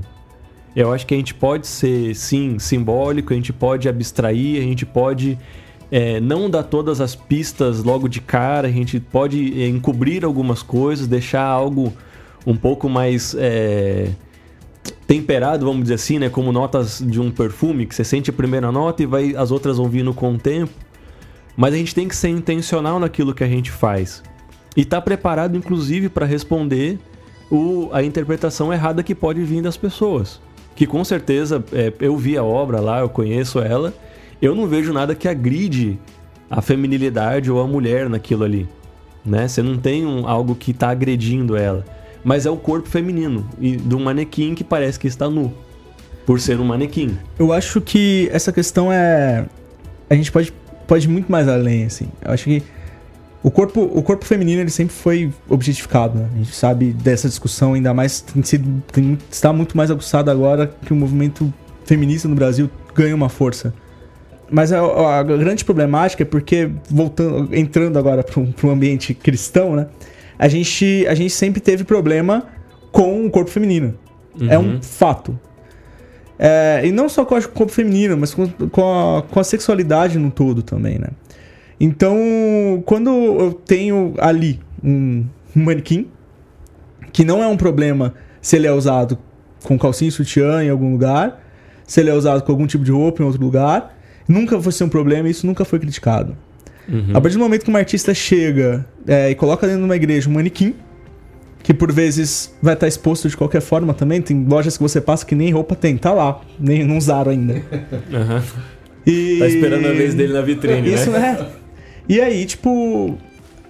[0.75, 4.85] Eu acho que a gente pode ser, sim, simbólico, a gente pode abstrair, a gente
[4.85, 5.39] pode
[5.89, 10.61] é, não dar todas as pistas logo de cara, a gente pode é, encobrir algumas
[10.61, 11.91] coisas, deixar algo
[12.45, 14.09] um pouco mais é,
[15.07, 16.29] temperado, vamos dizer assim, né?
[16.29, 19.77] Como notas de um perfume, que você sente a primeira nota e vai as outras
[19.77, 20.84] vão vindo com o tempo.
[21.55, 24.23] Mas a gente tem que ser intencional naquilo que a gente faz.
[24.75, 26.99] E estar preparado, inclusive, para responder
[27.49, 30.41] o, a interpretação errada que pode vir das pessoas.
[30.75, 33.93] Que com certeza é, eu vi a obra lá, eu conheço ela,
[34.41, 35.97] eu não vejo nada que agride
[36.49, 38.67] a feminilidade ou a mulher naquilo ali.
[39.25, 39.47] Né?
[39.47, 41.85] Você não tem um, algo que está agredindo ela.
[42.23, 45.53] Mas é o corpo feminino e de um manequim que parece que está nu.
[46.25, 47.17] Por ser um manequim.
[47.37, 49.45] Eu acho que essa questão é.
[50.09, 50.51] A gente pode,
[50.87, 52.07] pode ir muito mais além, assim.
[52.23, 52.63] Eu acho que
[53.43, 56.29] o corpo, o corpo feminino ele sempre foi objetificado, né?
[56.33, 60.73] A gente sabe dessa discussão, ainda mais tem sido, tem, está muito mais aguçado agora
[60.83, 61.53] que o movimento
[61.85, 63.73] feminista no Brasil ganha uma força.
[64.49, 69.87] Mas a, a grande problemática é porque, voltando, entrando agora para um, ambiente cristão, né?
[70.37, 72.45] a gente, a gente sempre teve problema
[72.91, 73.95] com o corpo feminino.
[74.49, 75.39] É um fato.
[76.37, 80.19] É, e não só com o corpo feminino, mas com, com, a, com a sexualidade
[80.19, 81.07] no todo também, né?
[81.79, 86.07] Então, quando eu tenho ali um manequim,
[87.11, 89.17] que não é um problema se ele é usado
[89.63, 91.41] com calcinha e sutiã em algum lugar,
[91.85, 94.83] se ele é usado com algum tipo de roupa em outro lugar, nunca vai ser
[94.83, 96.35] um problema e isso nunca foi criticado.
[97.15, 100.29] A partir do momento que uma artista chega é, e coloca dentro de uma igreja
[100.29, 100.75] um manequim,
[101.65, 105.25] que por vezes vai estar exposto de qualquer forma também, tem lojas que você passa
[105.25, 107.59] que nem roupa tem, tá lá, nem não usaram ainda.
[108.13, 108.43] Aham.
[109.03, 109.37] E...
[109.39, 111.19] Tá esperando a vez dele na vitrine, Isso, né?
[111.39, 111.47] né?
[112.07, 113.17] E aí, tipo,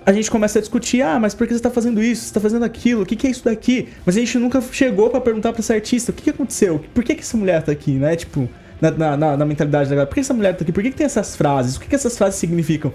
[0.05, 2.25] a gente começa a discutir, ah, mas por que você tá fazendo isso?
[2.25, 3.03] Você tá fazendo aquilo?
[3.03, 3.88] O que, que é isso daqui?
[4.05, 6.84] Mas a gente nunca chegou pra perguntar pra essa artista, o que, que aconteceu?
[6.93, 8.13] Por que, que essa mulher tá aqui, né?
[8.17, 8.49] Tipo,
[8.81, 10.73] na, na, na- na mentalidade da galera, por que essa mulher tá aqui?
[10.73, 11.77] Por que, que tem essas frases?
[11.77, 12.91] O que, que essas frases significam?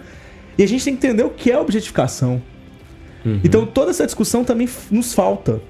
[0.59, 2.43] E a gente tem que entender o que é objetificação.
[3.45, 5.61] Então toda essa discussão também nos falta.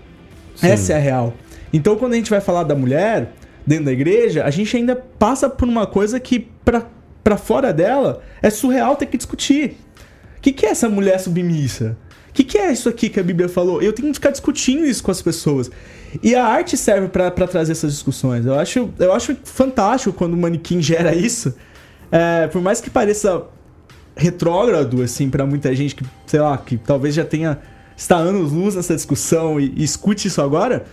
[0.62, 1.34] Essa é a real.
[1.72, 3.32] Então quando a gente vai falar da mulher
[3.66, 6.86] dentro da igreja, a gente ainda passa por uma coisa que pra,
[7.22, 9.76] pra fora dela é surreal ter que discutir.
[10.38, 11.96] O que, que é essa mulher submissa?
[12.30, 13.82] O que, que é isso aqui que a Bíblia falou?
[13.82, 15.70] Eu tenho que ficar discutindo isso com as pessoas.
[16.22, 18.46] E a arte serve pra pra trazer essas discussões.
[18.46, 21.54] Eu acho, eu acho fantástico quando o manequim gera isso.
[22.10, 23.44] É, por mais que pareça
[24.16, 27.58] retrógrado, assim, pra muita gente que, sei lá, que talvez já tenha.
[27.96, 30.84] está anos luz nessa discussão e, e escute isso agora.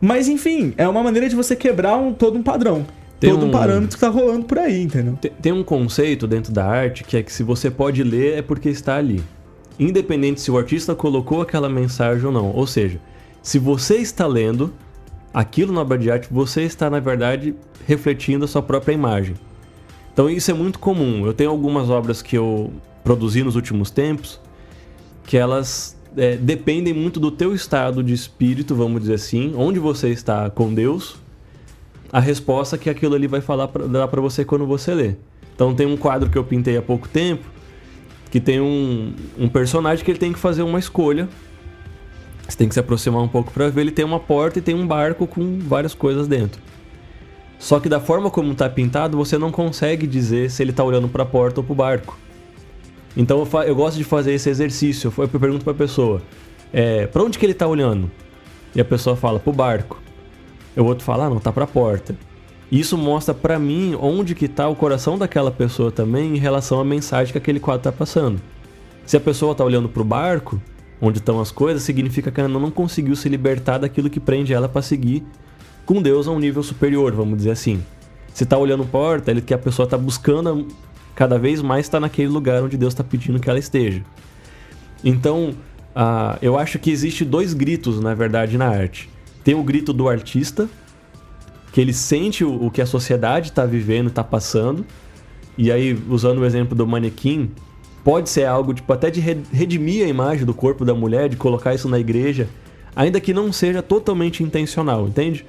[0.00, 2.84] Mas enfim, é uma maneira de você quebrar um, todo um padrão.
[3.20, 3.48] Tem todo um...
[3.48, 5.16] um- parâmetro que tá rolando por aí, entendeu?
[5.20, 8.42] Tem- Tem um conceito dentro da arte que é que se você pode ler é
[8.42, 9.22] porque está ali.
[9.78, 12.50] Independente se o artista colocou aquela mensagem ou não.
[12.50, 13.00] Ou seja,
[13.42, 14.72] se você está lendo
[15.32, 17.54] aquilo na obra de arte, você está, na verdade,
[17.86, 19.34] refletindo a sua própria imagem.
[20.14, 21.26] Então isso é muito comum.
[21.26, 22.72] Eu tenho algumas obras que eu
[23.02, 24.40] produzi nos últimos tempos
[25.26, 30.10] que elas é, dependem muito do teu estado de espírito, vamos dizer assim, onde você
[30.10, 31.16] está com Deus,
[32.12, 35.16] a resposta que aquilo ali vai falar pra, dar para você quando você lê.
[35.54, 37.54] Então tem um quadro que eu pintei há pouco tempo
[38.30, 41.28] que tem um, um personagem que ele tem que fazer uma escolha.
[42.48, 43.82] Você tem que se aproximar um pouco para ver.
[43.82, 46.60] Ele tem uma porta e tem um barco com várias coisas dentro.
[47.58, 51.08] Só que da forma como tá pintado, você não consegue dizer se ele tá olhando
[51.08, 52.18] para a porta ou para o barco.
[53.16, 55.12] Então eu, eu gosto de fazer esse exercício.
[55.16, 56.20] Eu pergunto para a pessoa:
[56.72, 58.10] é, para onde que ele tá olhando?
[58.74, 60.00] E a pessoa fala: pro barco.
[60.76, 62.16] O outro fala: ah, não, tá para a porta.
[62.70, 66.84] Isso mostra pra mim onde que tá o coração daquela pessoa também em relação à
[66.84, 68.40] mensagem que aquele quadro tá passando.
[69.06, 70.60] Se a pessoa tá olhando pro barco,
[71.00, 74.68] onde estão as coisas, significa que ela não conseguiu se libertar daquilo que prende ela
[74.68, 75.24] para seguir
[75.84, 77.82] com Deus a um nível superior, vamos dizer assim.
[78.32, 80.66] Se tá olhando porta, ele que a pessoa tá buscando
[81.14, 84.02] cada vez mais estar naquele lugar onde Deus está pedindo que ela esteja.
[85.04, 85.54] Então,
[85.94, 89.08] ah, eu acho que existe dois gritos, na verdade, na arte.
[89.44, 90.68] Tem o grito do artista,
[91.72, 94.84] que ele sente o, o que a sociedade está vivendo, está passando.
[95.56, 97.50] E aí, usando o exemplo do manequim,
[98.02, 101.36] pode ser algo tipo até de re- redimir a imagem do corpo da mulher, de
[101.36, 102.48] colocar isso na igreja,
[102.96, 105.46] ainda que não seja totalmente intencional, entende?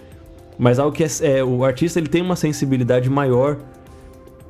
[0.57, 3.57] Mas algo que é, é, o artista ele tem uma sensibilidade maior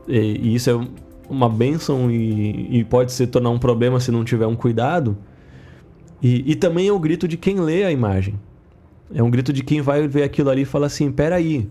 [0.07, 0.87] e, e isso é
[1.29, 5.17] uma benção e, e pode se tornar um problema se não tiver um cuidado.
[6.21, 8.35] E, e também é o grito de quem lê a imagem.
[9.13, 11.69] É um grito de quem vai ver aquilo ali e fala assim: peraí,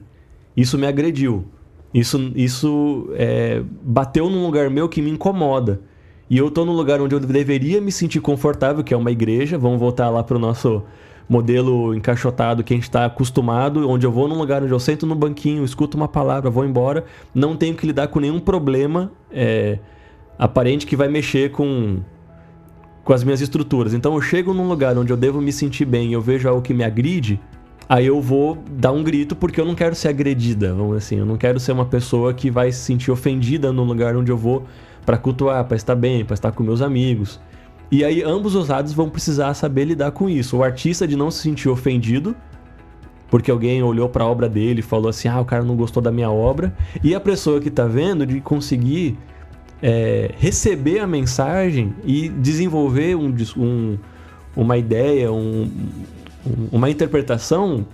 [0.56, 1.44] isso me agrediu.
[1.92, 5.80] Isso, isso é, bateu num lugar meu que me incomoda.
[6.28, 9.56] E eu tô num lugar onde eu deveria me sentir confortável, que é uma igreja.
[9.56, 10.82] Vamos voltar lá pro nosso
[11.28, 15.06] modelo encaixotado que a gente está acostumado, onde eu vou num lugar onde eu sento
[15.06, 19.78] no banquinho, escuto uma palavra, vou embora, não tenho que lidar com nenhum problema é,
[20.38, 21.98] aparente que vai mexer com,
[23.02, 23.94] com as minhas estruturas.
[23.94, 26.60] Então eu chego num lugar onde eu devo me sentir bem e eu vejo algo
[26.60, 27.40] que me agride,
[27.88, 31.26] aí eu vou dar um grito porque eu não quero ser agredida, vamos assim, eu
[31.26, 34.64] não quero ser uma pessoa que vai se sentir ofendida no lugar onde eu vou
[35.06, 37.40] para cultuar, para estar bem, para estar com meus amigos.
[37.90, 40.56] E aí ambos os lados vão precisar saber lidar com isso.
[40.56, 42.34] O artista de não se sentir ofendido
[43.30, 46.02] porque alguém olhou para a obra dele e falou assim: "Ah, o cara não gostou
[46.02, 49.18] da minha obra", e a pessoa que tá vendo de conseguir
[49.82, 53.98] é, receber a mensagem e desenvolver um, um-
[54.56, 55.70] uma ideia, um-
[56.46, 57.84] um- uma interpretação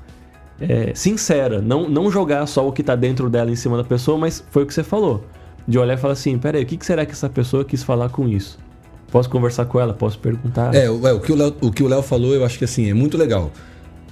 [0.61, 1.61] é, sincera.
[1.61, 4.63] Não, não jogar só o que tá dentro dela em cima da pessoa, mas foi
[4.63, 5.25] o que você falou.
[5.67, 8.29] De olhar e falar assim: peraí, o que será que essa pessoa quis falar com
[8.29, 8.59] isso?
[9.11, 9.93] Posso conversar com ela?
[9.93, 10.75] Posso perguntar?
[10.75, 12.65] É, o, é, o que o Léo- o que o Léo falou, eu acho que
[12.65, 13.51] assim, é muito legal.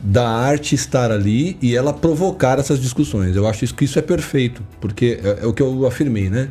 [0.03, 3.35] Da arte estar ali e ela provocar essas discussões.
[3.37, 6.49] Eu acho que isso é perfeito, porque é, é o que eu afirmei, né?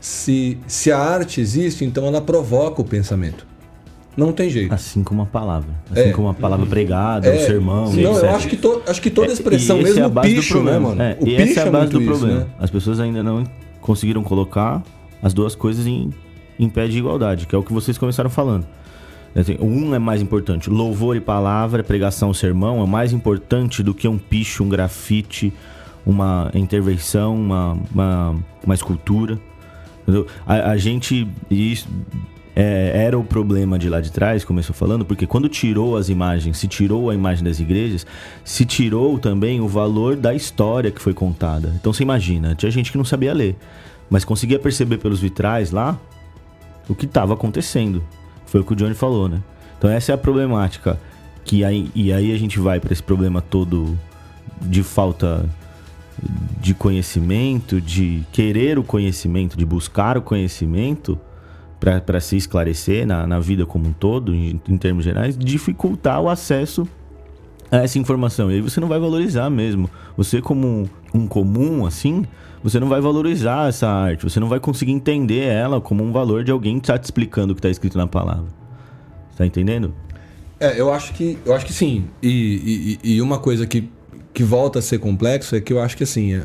[0.00, 3.46] Se, se a arte existe, então ela provoca o pensamento.
[4.16, 4.72] Não tem jeito.
[4.74, 5.68] Assim como a palavra.
[5.90, 6.12] Assim É.
[6.12, 7.92] como a palavra pregada, É, o sermão.
[7.92, 8.22] Não, etc.
[8.24, 10.34] eu acho que, to- acho que toda É, expressão, esse mesmo é a o base
[10.34, 11.00] do picho, né, mano?
[11.02, 12.40] É, o e picho essa é a é base muito do isso, problema.
[12.40, 12.46] né?
[12.58, 13.44] As pessoas ainda não
[13.80, 14.82] conseguiram colocar
[15.22, 16.10] as duas coisas em,
[16.58, 18.66] em pé de igualdade, que é o que vocês começaram falando.
[19.34, 20.68] Assim, Um é mais importante.
[20.70, 25.52] Louvor e palavra, pregação, sermão é mais importante do que um picho, um grafite,
[26.04, 29.38] uma intervenção, uma, uma, uma escultura.
[30.46, 31.28] A, a gente.
[31.50, 31.86] Isso,
[32.56, 36.58] é, era o problema de lá de trás, começou falando, porque quando tirou as imagens,
[36.58, 38.04] se tirou a imagem das igrejas,
[38.44, 41.72] se tirou também o valor da história que foi contada.
[41.78, 43.54] Então você imagina, tinha gente que não sabia ler,
[44.10, 46.00] mas conseguia perceber pelos vitrais lá
[46.88, 48.02] o que estava acontecendo.
[48.46, 49.42] Foi o que o Johnny falou, né?
[49.76, 50.98] Então essa é a problemática.
[51.44, 53.98] Que aí, e aí a gente vai para esse problema todo
[54.60, 55.48] de falta
[56.60, 61.18] de conhecimento, de querer o conhecimento, de buscar o conhecimento
[61.78, 66.28] para se esclarecer na, na vida como um todo, em, em termos gerais, dificultar o
[66.28, 66.88] acesso
[67.70, 68.50] essa informação.
[68.50, 69.90] E aí você não vai valorizar mesmo.
[70.16, 72.24] Você, como um, um comum, assim,
[72.62, 74.24] você não vai valorizar essa arte.
[74.24, 77.52] Você não vai conseguir entender ela como um valor de alguém que está te explicando
[77.52, 78.46] o que está escrito na palavra.
[79.36, 79.94] Tá entendendo?
[80.58, 82.06] É, eu acho que, eu acho que sim.
[82.22, 83.88] E, e, e uma coisa que,
[84.34, 86.44] que volta a ser complexo é que eu acho que assim, é,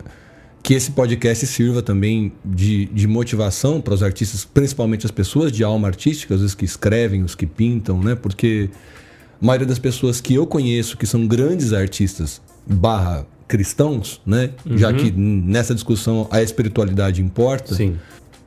[0.62, 5.64] que esse podcast sirva também de, de motivação para os artistas, principalmente as pessoas de
[5.64, 8.16] alma artística, os que escrevem, os que pintam, né?
[8.16, 8.70] Porque
[9.44, 14.52] a maioria das pessoas que eu conheço que são grandes artistas barra cristãos, né?
[14.76, 17.98] Já que nessa discussão a espiritualidade importa Sim.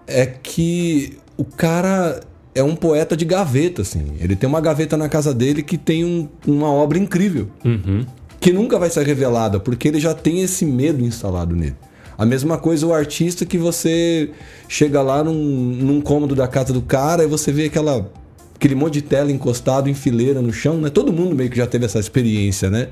[0.06, 2.20] é que o cara
[2.54, 4.14] é um poeta de gaveta, assim.
[4.18, 8.06] Ele tem uma gaveta na casa dele que tem um- uma obra incrível, Uhum.
[8.40, 11.76] que nunca vai ser revelada, porque ele já tem esse medo instalado nele.
[12.16, 14.30] A mesma coisa o artista que você
[14.66, 18.11] chega lá num, num cômodo da casa do cara e você vê aquela,
[18.56, 20.90] aquele monte de tela encostado em fileira no chão, né?
[20.90, 22.88] Todo mundo meio que já teve essa experiência, né?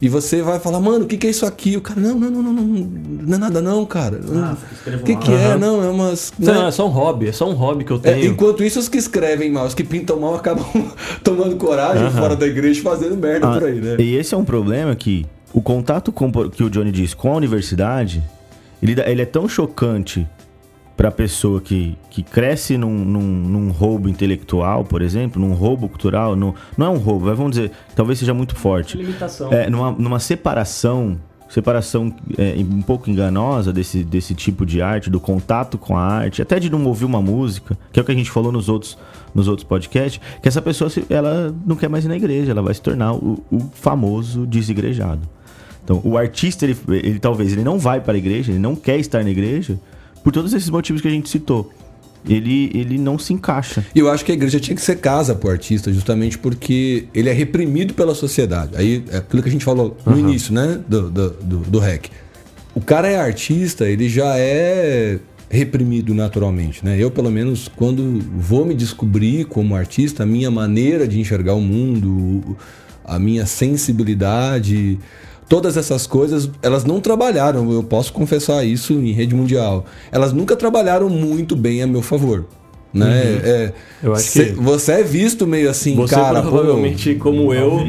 [0.00, 1.76] E você vai falar, mano, o que, que é isso aqui?
[1.76, 2.64] O cara, não, não, não, não, não,
[3.22, 4.18] não é nada não, cara.
[5.00, 5.56] O que, que é?
[5.56, 6.32] Não, é umas.
[6.40, 6.52] né?
[6.52, 8.32] Não, é só um hobby, é só um hobby que eu É, tenho.
[8.32, 10.64] enquanto isso, os que escrevem mal, os que pintam mal, acabam
[11.22, 13.96] tomando coragem fora da igreja e fazendo merda Ah, por aí, né?
[14.00, 17.36] E esse é um problema que o contato com, que o Johnny disse com a
[17.36, 18.20] universidade,
[18.82, 20.26] ele, dá- ele é tão chocante
[21.02, 25.88] para a pessoa que, que cresce num, num, num roubo intelectual, por exemplo, num roubo
[25.88, 28.96] cultural, num- não é um roubo, mas vamos dizer, talvez seja muito forte.
[28.96, 29.52] Limitação.
[29.52, 35.18] É, numa, numa separação, separação é, um pouco enganosa desse, desse tipo de arte, do
[35.18, 38.14] contato com a arte, até de não ouvir uma música, que é o que a
[38.14, 38.96] gente falou nos outros,
[39.34, 42.62] nos outros podcasts, que essa pessoa se- ela não quer mais ir na igreja, ela
[42.62, 45.22] vai se tornar o, o famoso desigrejado.
[45.82, 49.00] Então, o artista, ele, ele talvez ele não vai para a igreja, ele não quer
[49.00, 49.80] estar na igreja,
[50.22, 51.72] por todos esses motivos que a gente citou.
[52.28, 53.84] Ele, ele não se encaixa.
[53.92, 57.28] E eu acho que a igreja tinha que ser casa pro artista, justamente porque ele
[57.28, 58.76] é reprimido pela sociedade.
[58.76, 60.80] Aí é aquilo que a gente falou no início, né?
[60.88, 62.10] Do, do, do, do REC.
[62.74, 65.18] O cara é artista, ele já é
[65.50, 66.96] reprimido naturalmente, né?
[66.98, 71.60] Eu, pelo menos, quando vou me descobrir como artista, a minha maneira de enxergar o
[71.60, 72.56] mundo,
[73.04, 74.98] a minha sensibilidade,
[75.52, 79.84] todas essas coisas, elas não trabalharam, eu posso confessar isso em rede mundial.
[80.10, 82.46] Elas nunca trabalharam muito bem a meu favor.
[82.94, 83.40] Né?
[83.44, 84.08] É, Uhum.
[84.08, 86.42] Eu acho cê- que- Você é visto meio assim, Você cara.
[86.42, 87.86] pô, provavelmente, como eu,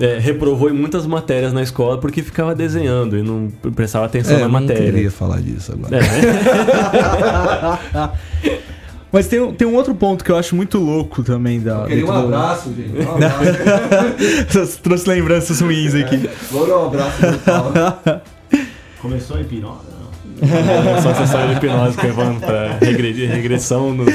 [0.00, 4.38] é, reprovou em muitas matérias na escola porque ficava desenhando e não prestava atenção é,
[4.38, 4.92] na eu não matéria.
[4.92, 5.96] queria falar disso agora.
[5.96, 6.00] É?
[9.14, 11.82] Mas tem, um- tem um outro ponto que eu acho muito louco também da.
[11.82, 12.98] Eu queria um dentro do- abraço, gente.
[13.06, 14.78] Um abraço.
[14.82, 16.28] Trouxe lembranças ruins aqui.
[16.50, 17.22] Vou dar um abraço.
[19.00, 19.94] Começou a hipnose?
[20.42, 24.12] É só sessão de hipnose que levando pra regredir, regressão nos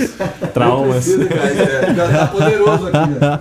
[0.53, 1.07] traumas.
[1.07, 3.39] Não precisa, cara, é, Já tá poderoso aqui, né?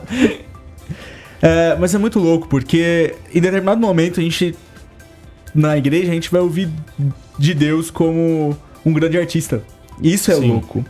[1.42, 4.54] É, mas é muito louco, porque em determinado momento a gente.
[5.54, 6.68] Na igreja a gente vai ouvir
[7.38, 9.62] de Deus como um grande artista.
[10.00, 10.50] Isso é Sim.
[10.50, 10.84] louco.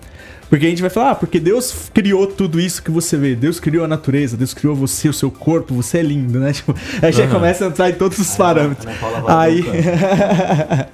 [0.51, 3.35] Porque a gente vai falar, ah, porque Deus criou tudo isso que você vê.
[3.35, 6.53] Deus criou a natureza, Deus criou você, o seu corpo, você é lindo, né?
[6.55, 7.35] Tipo, aí já Aham.
[7.35, 8.87] começa a entrar em todos os parâmetros.
[9.29, 9.63] Aí.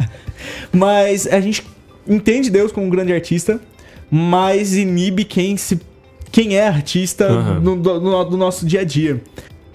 [0.73, 1.65] mas a gente
[2.07, 3.61] entende Deus como um grande artista,
[4.11, 5.81] mas inibe quem se
[6.31, 7.61] quem é artista Aham.
[7.61, 9.23] no, do, no- do nosso dia a dia.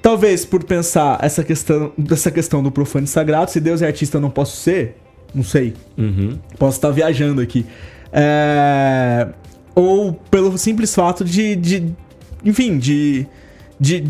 [0.01, 4.17] Talvez por pensar essa questão, dessa questão do profano e sagrado, se Deus é artista
[4.17, 4.97] eu não posso ser,
[5.33, 5.73] não sei.
[5.97, 6.37] Uhum.
[6.57, 7.65] Posso estar viajando aqui.
[8.11, 9.27] É,
[9.75, 11.55] Ou pelo simples fato de.
[11.55, 11.93] de-
[12.43, 13.25] enfim, de,
[13.79, 14.05] de.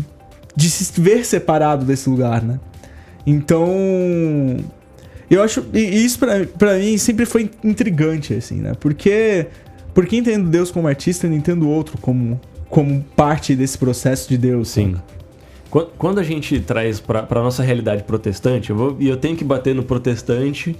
[0.56, 2.58] de se ver separado desse lugar, né?
[3.26, 4.56] Então.
[5.30, 5.64] Eu acho.
[5.72, 6.18] E isso
[6.58, 8.72] pra mim sempre foi intrigante, assim, né?
[8.78, 9.46] Porque.
[9.94, 14.28] Porque entendo Deus como artista e não entendo o outro como como parte desse processo
[14.28, 14.68] de Deus.
[14.70, 14.94] Sim.
[15.68, 19.74] Quan- Quando a gente traz para nossa realidade protestante, eu vou- eu tenho que bater
[19.74, 20.76] no protestante,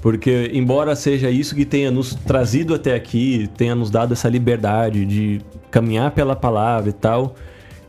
[0.00, 5.04] porque embora seja isso que tenha nos trazido até aqui, tenha nos dado essa liberdade
[5.04, 5.40] de
[5.70, 7.34] caminhar pela palavra e tal,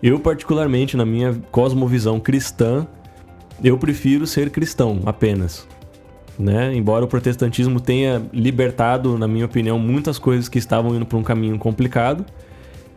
[0.04, 2.86] eu particularmente na minha cosmovisão cristã,
[3.64, 5.68] eu prefiro ser cristão apenas.
[6.38, 6.74] Né?
[6.74, 11.24] Embora o protestantismo tenha libertado, na minha opinião, muitas coisas que estavam indo para um
[11.24, 12.26] caminho complicado,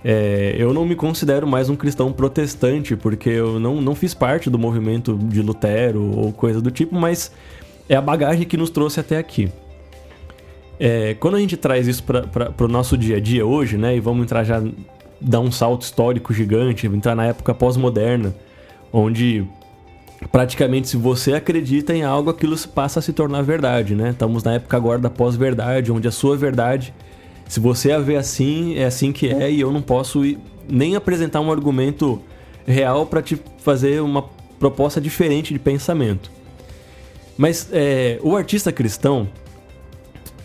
[0.02, 4.50] é, eu não me considero mais um cristão protestante, porque eu não, não fiz parte
[4.50, 7.32] do movimento de Lutero ou coisa do tipo, mas
[7.88, 9.50] é a bagagem que nos trouxe até aqui.
[10.78, 14.00] É, quando a gente traz isso para o nosso dia a dia hoje, né, e
[14.00, 14.62] vamos entrar já,
[15.20, 18.34] dar um salto histórico gigante, entrar na época pós-moderna,
[18.92, 19.44] onde
[20.32, 24.10] praticamente se você acredita em algo, aquilo passa a se tornar verdade, né?
[24.10, 26.94] Estamos na época agora da pós-verdade, onde a sua verdade
[27.48, 30.22] se você a vê assim, é assim que é, e eu não posso
[30.68, 32.20] nem apresentar um argumento
[32.66, 34.24] real para te fazer uma
[34.58, 36.30] proposta diferente de pensamento.
[37.36, 39.28] Mas é, o artista cristão,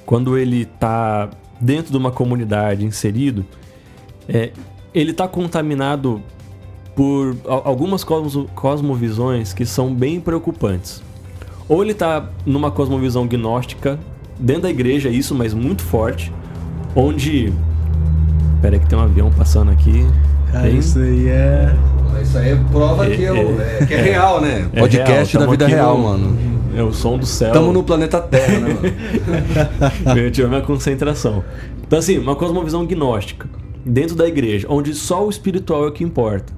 [0.05, 1.29] quando ele está
[1.61, 3.45] dentro de uma comunidade inserido,
[4.27, 4.51] é,
[4.93, 6.21] ele está contaminado
[6.95, 11.01] por al- algumas cosmo- cosmovisões que são bem preocupantes.
[11.67, 13.99] Ou ele está numa cosmovisão gnóstica,
[14.39, 16.31] dentro da igreja, isso, mas muito forte,
[16.95, 17.53] onde.
[18.61, 20.05] Pera aí que tem um avião passando aqui.
[20.51, 21.75] Bem- isso aí é.
[22.23, 24.67] Isso aí prova É- que, é, o- é- é- que é real, né?
[24.73, 26.58] É Podcast real, da tamo vida real, no- mano.
[26.79, 27.49] É o som do céu.
[27.49, 30.15] Estamos no planeta Terra, né, mano?
[30.17, 31.43] Eu tive a minha concentração.
[31.85, 33.49] Então, assim, uma cosmovisão gnóstica
[33.85, 36.53] dentro da igreja, onde só o espiritual é o que importa.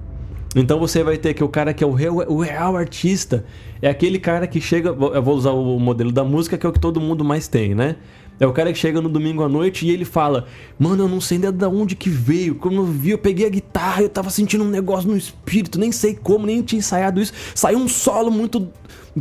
[0.55, 3.45] Então você vai ter que o cara que é o real, o real artista
[3.81, 4.89] é aquele cara que chega.
[4.89, 7.73] Eu vou usar o modelo da música, que é o que todo mundo mais tem,
[7.73, 7.95] né?
[8.41, 10.47] É o cara que chega no domingo à noite e ele fala:
[10.79, 12.55] Mano, eu não sei nem de onde que veio.
[12.55, 15.91] Quando eu vi, eu peguei a guitarra, eu tava sentindo um negócio no espírito, nem
[15.91, 17.31] sei como, nem tinha ensaiado isso.
[17.53, 18.67] Saiu um solo muito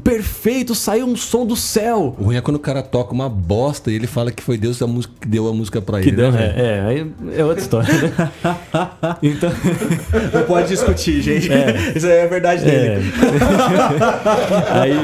[0.03, 2.17] perfeito, saiu um som do céu.
[2.19, 4.81] O ruim é quando o cara toca uma bosta e ele fala que foi Deus
[4.81, 6.17] a música, que deu a música pra Que ele.
[6.17, 8.31] deu, né, é, é, aí é outra história, né?
[9.23, 9.51] Então.
[10.33, 11.53] Não pode discutir, gente.
[11.53, 11.93] É.
[11.95, 12.99] Isso aí é a verdade É.
[12.99, 13.13] dele.
[14.71, 14.95] aí,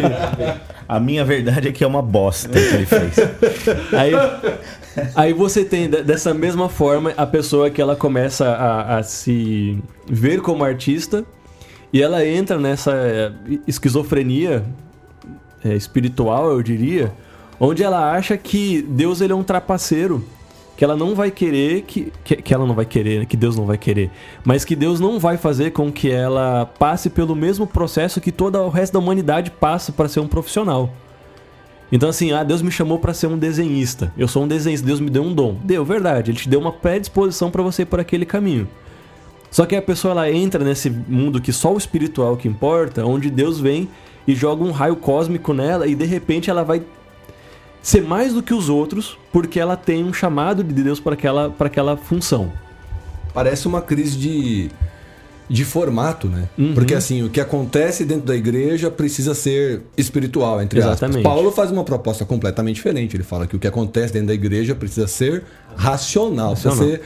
[0.88, 3.16] A minha verdade é que é uma bosta que ele fez.
[3.92, 4.12] aí,
[5.14, 9.78] aí você tem, de- dessa mesma forma, a pessoa que ela começa a, a se
[10.08, 11.24] ver como artista
[11.92, 13.32] e ela entra nessa é,
[13.66, 14.64] esquizofrenia
[15.64, 17.12] é, espiritual, eu diria,
[17.58, 20.24] onde ela acha que Deus ele é um trapaceiro.
[20.76, 23.26] Que ela não vai querer, que, que, que ela não vai querer, né?
[23.26, 24.10] que Deus não vai querer,
[24.44, 28.58] mas que Deus não vai fazer com que ela passe pelo mesmo processo que todo
[28.58, 30.90] o resto da humanidade passa para ser um profissional.
[31.90, 34.12] Então assim, ah, Deus me chamou para ser um desenhista.
[34.18, 35.56] Eu sou um desenhista, Deus me deu um dom.
[35.64, 38.68] Deu, verdade, ele te deu uma predisposição para você ir por aquele caminho.
[39.50, 43.30] Só que a pessoa ela entra nesse mundo que só o espiritual que importa, onde
[43.30, 43.88] Deus vem
[44.26, 46.82] e joga um raio cósmico nela e de repente ela vai
[47.86, 51.50] ser mais do que os outros porque ela tem um chamado de Deus para aquela,
[51.50, 52.50] para aquela função.
[53.32, 54.70] Parece uma crise de,
[55.48, 56.48] de formato, né?
[56.58, 56.74] Uhum.
[56.74, 61.18] Porque assim, o que acontece dentro da igreja precisa ser espiritual, entre Exatamente.
[61.18, 61.22] aspas.
[61.22, 63.16] Paulo faz uma proposta completamente diferente.
[63.16, 65.44] Ele fala que o que acontece dentro da igreja precisa ser
[65.76, 66.96] racional, precisa Racional.
[66.96, 67.02] ser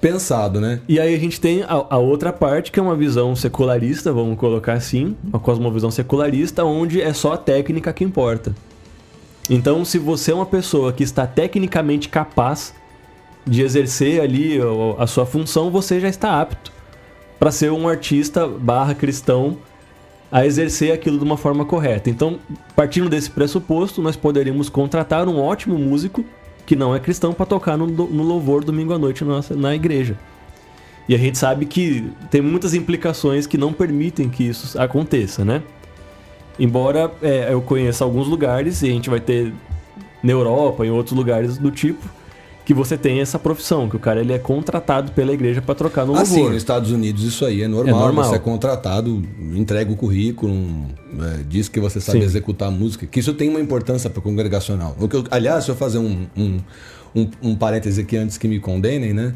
[0.00, 0.80] pensado, né?
[0.88, 4.36] E aí a gente tem a, a outra parte, que é uma visão secularista, vamos
[4.36, 8.52] colocar assim, uma cosmovisão secularista, onde é só a técnica que importa.
[9.48, 12.74] Então, se você é uma pessoa que está tecnicamente capaz
[13.46, 14.58] de exercer ali
[14.98, 16.72] a sua função, você já está apto
[17.38, 19.58] para ser um artista barra cristão
[20.32, 22.08] a exercer aquilo de uma forma correta.
[22.08, 22.38] Então,
[22.74, 26.24] partindo desse pressuposto, nós poderíamos contratar um ótimo músico
[26.64, 30.18] que não é cristão para tocar no, louvor domingo à noite na igreja.
[31.06, 35.62] E a gente sabe que tem muitas implicações que não permitem que isso aconteça, né?
[36.58, 39.52] Embora é, eu conheça alguns lugares, e a gente vai ter
[40.22, 42.08] na Europa, em outros lugares do tipo,
[42.64, 46.06] que você tem essa profissão, que o cara ele é contratado pela igreja para trocar
[46.06, 46.52] no Assim, louvor.
[46.52, 47.94] nos Estados Unidos isso aí é normal.
[47.94, 48.24] É normal.
[48.24, 49.22] Você é contratado,
[49.54, 50.54] entrega o currículo,
[51.20, 52.24] é, diz que você sabe Sim.
[52.24, 54.96] executar música, que isso tem uma importância para o congregacional.
[54.98, 56.58] O que eu- aliás, se eu fazer um, um,
[57.14, 59.34] um, um parêntese aqui antes que me condenem, né?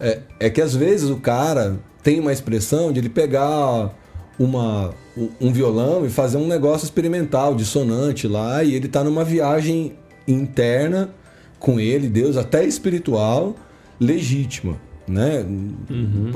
[0.00, 3.94] É, é que às vezes o cara tem uma expressão de ele pegar
[4.38, 4.92] uma,
[5.40, 9.92] um- violão e fazer um negócio experimental, dissonante lá, e ele tá numa viagem
[10.26, 11.10] interna
[11.58, 13.54] com ele, Deus, até espiritual,
[14.00, 14.76] legítima,
[15.06, 15.44] né?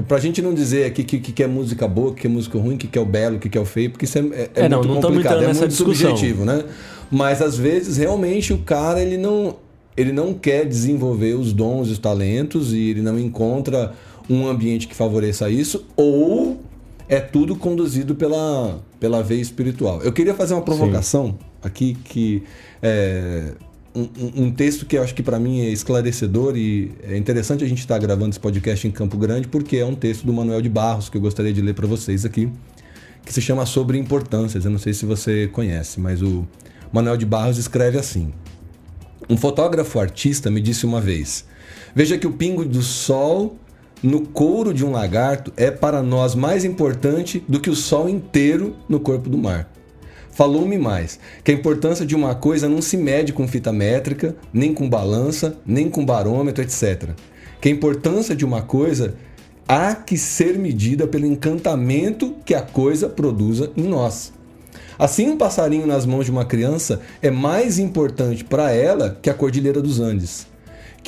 [0.06, 2.76] Pra gente não dizer aqui que, que, que é música boa, que é música ruim,
[2.76, 4.64] que, que é o belo, que, que é o feio, porque isso é, é, é
[4.64, 6.10] É, não, muito não complicado, é muito discussão.
[6.10, 6.64] subjetivo, né?
[7.10, 9.56] Mas às vezes realmente o cara ele não
[9.96, 13.94] ele não quer desenvolver os dons e os talentos e ele não encontra
[14.30, 16.60] um ambiente que favoreça isso, ou
[17.08, 20.02] é tudo conduzido pela, pela veia espiritual.
[20.02, 22.42] Eu queria fazer uma provocação aqui que
[22.82, 23.52] é
[23.94, 27.68] um, um- texto que eu acho que para mim é esclarecedor e é interessante a
[27.68, 30.68] gente estar gravando esse podcast em Campo Grande porque é um texto do Manuel de
[30.68, 32.50] Barros que eu gostaria de ler para vocês aqui,
[33.24, 34.64] que se chama Sobre Importâncias.
[34.64, 36.46] Eu não sei se você conhece, mas o
[36.92, 38.32] Manuel de Barros escreve assim:
[39.28, 41.44] Um fotógrafo artista me disse uma vez:
[41.94, 43.56] Veja que o pingo do sol
[44.02, 48.76] no couro de um lagarto é para nós mais importante do que o sol inteiro
[48.88, 49.68] no corpo do mar.
[50.30, 54.72] Falou-me mais que a importância de uma coisa não se mede com fita métrica, nem
[54.72, 57.10] com balança, nem com barômetro, etc.
[57.60, 59.16] Que a importância de uma coisa
[59.66, 64.32] há que ser medida pelo encantamento que a coisa produza em nós.
[64.98, 69.34] Assim, um passarinho nas mãos de uma criança é mais importante para ela que a
[69.34, 70.47] Cordilheira dos Andes.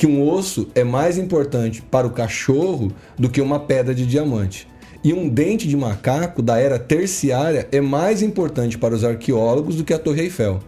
[0.01, 4.67] Que um osso é mais importante para o cachorro do que uma pedra de diamante.
[5.03, 9.83] E um dente de macaco da era terciária é mais importante para os arqueólogos do
[9.83, 10.59] que a Torre Eiffel.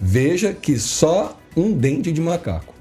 [0.00, 2.72] Veja que só um dente de macaco.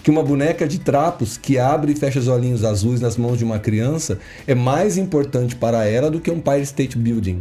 [0.00, 3.42] Que uma boneca de trapos que abre e fecha os olhinhos azuis nas mãos de
[3.42, 7.40] uma criança é mais importante para ela do que um Empire State Building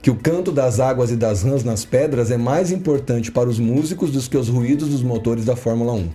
[0.00, 3.58] que o canto das águas e das rãs nas pedras é mais importante para os
[3.58, 6.10] músicos do que os ruídos dos motores da Fórmula 1.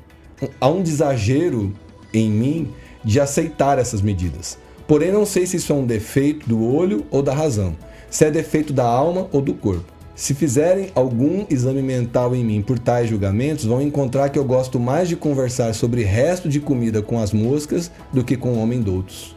[0.60, 1.74] Há um exagero
[2.14, 2.70] em mim
[3.04, 4.58] de aceitar essas medidas.
[4.88, 7.76] Porém, não sei se isso é um defeito do olho ou da razão,
[8.10, 9.86] se é defeito da alma ou do corpo.
[10.16, 14.78] Se fizerem algum exame mental em mim por tais julgamentos, vão encontrar que eu gosto
[14.80, 19.34] mais de conversar sobre resto de comida com as moscas do que com homem doutos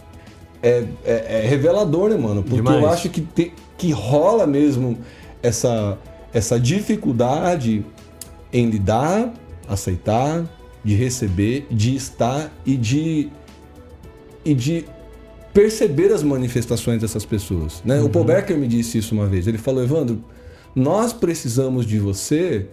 [0.62, 2.42] é, é- é revelador, né, mano?
[2.42, 2.80] Porque Demais.
[2.82, 4.96] eu acho que, te- que rola mesmo
[5.42, 5.98] essa,
[6.32, 7.84] essa dificuldade
[8.52, 9.32] em lidar,
[9.68, 10.44] aceitar,
[10.84, 13.28] de receber, de estar e de,
[14.44, 14.84] e de
[15.52, 17.82] perceber as manifestações dessas pessoas.
[17.84, 18.00] Né?
[18.00, 19.46] O Paul Becker me disse isso uma vez.
[19.46, 20.24] Ele falou, Evandro,
[20.74, 22.66] nós precisamos de você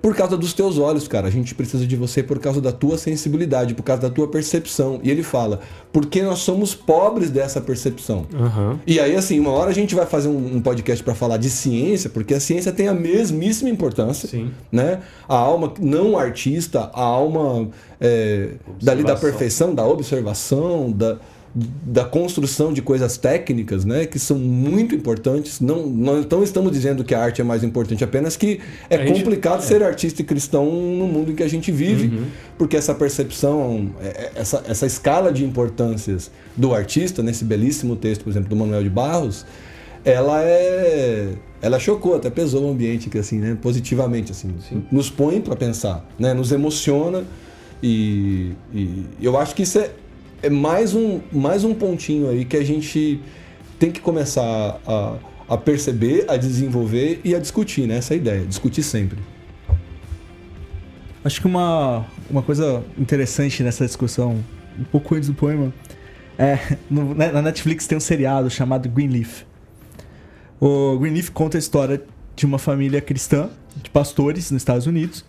[0.00, 1.26] por causa dos teus olhos, cara.
[1.26, 5.00] A gente precisa de você por causa da tua sensibilidade, por causa da tua percepção.
[5.02, 5.60] E ele fala,
[5.92, 8.26] porque nós somos pobres dessa percepção.
[8.34, 8.78] Aham.
[8.86, 11.50] E aí, assim, uma hora a gente vai fazer um, um podcast para falar de
[11.50, 14.28] ciência, porque a ciência tem a mesmíssima importância.
[14.28, 14.50] Sim.
[14.70, 15.00] Né?
[15.28, 17.68] A alma não artista, a alma
[18.00, 21.18] é, dali da perfeição, da observação, da,
[21.84, 24.06] da construção de coisas técnicas, né?
[24.06, 25.60] Que são muito importantes.
[25.60, 29.18] Não, não estamos dizendo que a arte é mais importante, apenas que é A gente-
[29.18, 32.24] complicado ser artista e cristão no mundo em que a gente vive, Uhum.
[32.56, 38.22] porque essa percepção, é- é- essa, essa escala de importâncias do artista, nesse belíssimo texto,
[38.24, 39.44] por exemplo, do Manuel de Barros,
[40.04, 41.30] ela é.
[41.60, 43.58] Ela chocou, até pesou o ambiente, que assim, né?
[43.60, 44.48] Positivamente, assim.
[44.92, 46.32] Nos põe para pensar, né?
[46.32, 47.24] Nos emociona.
[47.82, 49.90] E, e eu acho que isso é,
[50.42, 53.20] é mais, um, mais um pontinho aí que a gente
[53.78, 55.16] tem que começar a,
[55.48, 57.96] a perceber, a desenvolver e a discutir, né?
[57.98, 59.18] Essa é a ideia, discutir sempre.
[61.24, 64.42] Acho que uma, uma coisa interessante nessa discussão,
[64.78, 65.72] um pouco antes do poema,
[66.38, 69.42] é no- na na Netflix tem um seriado chamado Greenleaf.
[70.60, 72.02] O Greenleaf conta a história
[72.36, 73.50] de uma família cristã,
[73.82, 75.24] de pastores nos Estados Unidos,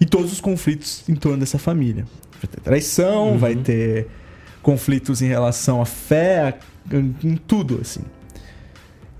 [0.00, 2.04] e todos os conflitos em torno dessa família.
[2.40, 4.06] Vai ter traição, vai ter
[4.66, 6.58] conflitos em relação à fé,
[6.92, 8.00] em, tudo, assim.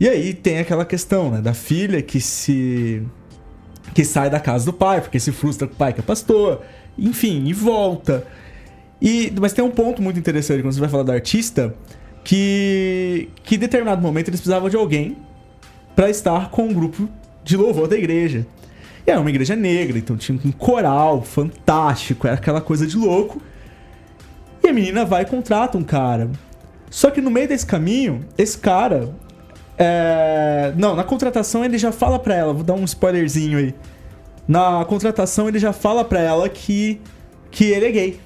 [0.01, 3.01] E aí tem aquela questão, né, da filha que se
[3.95, 6.63] que sai da casa do pai, porque se frustra com o pai que é pastor,
[6.99, 8.27] enfim, e volta.
[9.01, 11.73] E, mas tem um ponto muito interessante quando você vai falar do artista,
[12.25, 15.17] que, que em determinado momento eles precisavam de alguém
[15.95, 17.09] para estar com um grupo
[17.45, 18.45] de louvor da igreja.
[19.07, 23.41] E era uma igreja negra, então tinha um coral fantástico, era aquela coisa de louco.
[24.67, 26.29] E a menina vai e contrata um cara.
[26.91, 29.11] Só que no meio desse caminho, esse cara.
[29.79, 33.75] é, Não, na contratação ele já fala pra ela, vou dar um spoilerzinho aí.
[34.49, 37.01] Na contratação ele já fala pra ela que,
[37.51, 38.21] que ele é gay.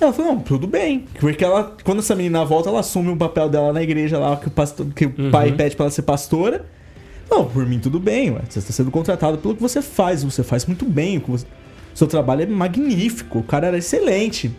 [0.00, 1.06] Ela falou, não, tudo bem.
[1.18, 4.48] Porque ela, quando essa menina volta, ela assume um papel dela na igreja lá, que
[4.48, 6.66] o, pastor, que o pai pede pra ela ser pastora.
[7.30, 8.40] Não, por mim tudo bem, ué.
[8.48, 10.22] Você está sendo contratado pelo que você faz.
[10.22, 11.18] Você faz muito bem.
[11.18, 11.46] o você-
[11.94, 13.38] Seu trabalho é magnífico.
[13.38, 14.50] O cara era excelente.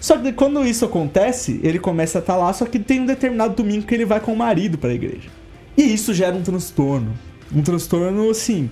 [0.00, 3.54] Só que quando isso acontece, ele começa a estar lá, só que tem um determinado
[3.54, 5.28] domingo que ele vai com o marido pra igreja.
[5.76, 7.12] E isso gera um transtorno.
[7.54, 8.70] Um transtorno, assim.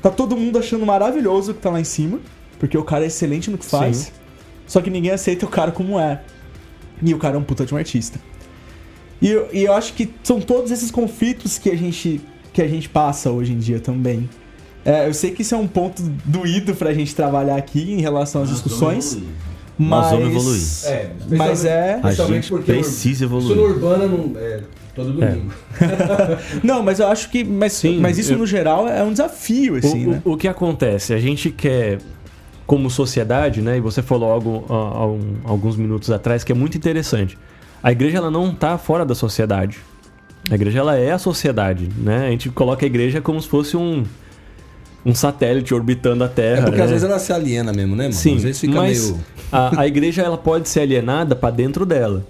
[0.00, 2.20] Tá todo mundo achando maravilhoso o que tá lá em cima,
[2.58, 3.96] porque o cara é excelente no que faz.
[3.96, 4.12] Sim.
[4.66, 6.22] Só que ninguém aceita o cara como é.
[7.02, 8.20] E o cara é um puta de um artista.
[9.20, 12.20] E eu, e eu acho que são todos esses conflitos que a gente,
[12.52, 14.28] que a gente passa hoje em dia também.
[14.84, 18.42] É, eu sei que isso é um ponto doído pra gente trabalhar aqui em relação
[18.42, 19.18] às discussões.
[19.78, 20.62] Nós vamos evoluir.
[20.84, 23.58] É, Mas é- A gente porque precisa Isso no evoluir.
[23.74, 24.32] Urbana não.
[24.38, 24.60] É,
[24.94, 25.52] todo domingo.
[26.62, 27.42] Não, mas eu acho que.
[27.42, 30.22] Mas, Sim, mas isso eu- no geral é um desafio, O- assim, o, né?
[30.24, 31.12] o que acontece?
[31.12, 31.98] A gente quer,
[32.66, 33.76] como sociedade, né?
[33.78, 37.36] E você falou algo um- alguns minutos atrás que é muito interessante.
[37.82, 39.78] A igreja ela não está fora da sociedade.
[40.50, 42.26] A igreja ela é a sociedade, né?
[42.28, 44.04] A gente coloca a igreja como se fosse um
[45.04, 46.60] um satélite orbitando a Terra.
[46.60, 46.84] É porque né?
[46.84, 48.14] às vezes ela se aliena mesmo, né, mano?
[48.14, 49.20] Sim, às vezes fica mas meio.
[49.52, 52.24] a, a igreja ela pode ser alienada para dentro dela.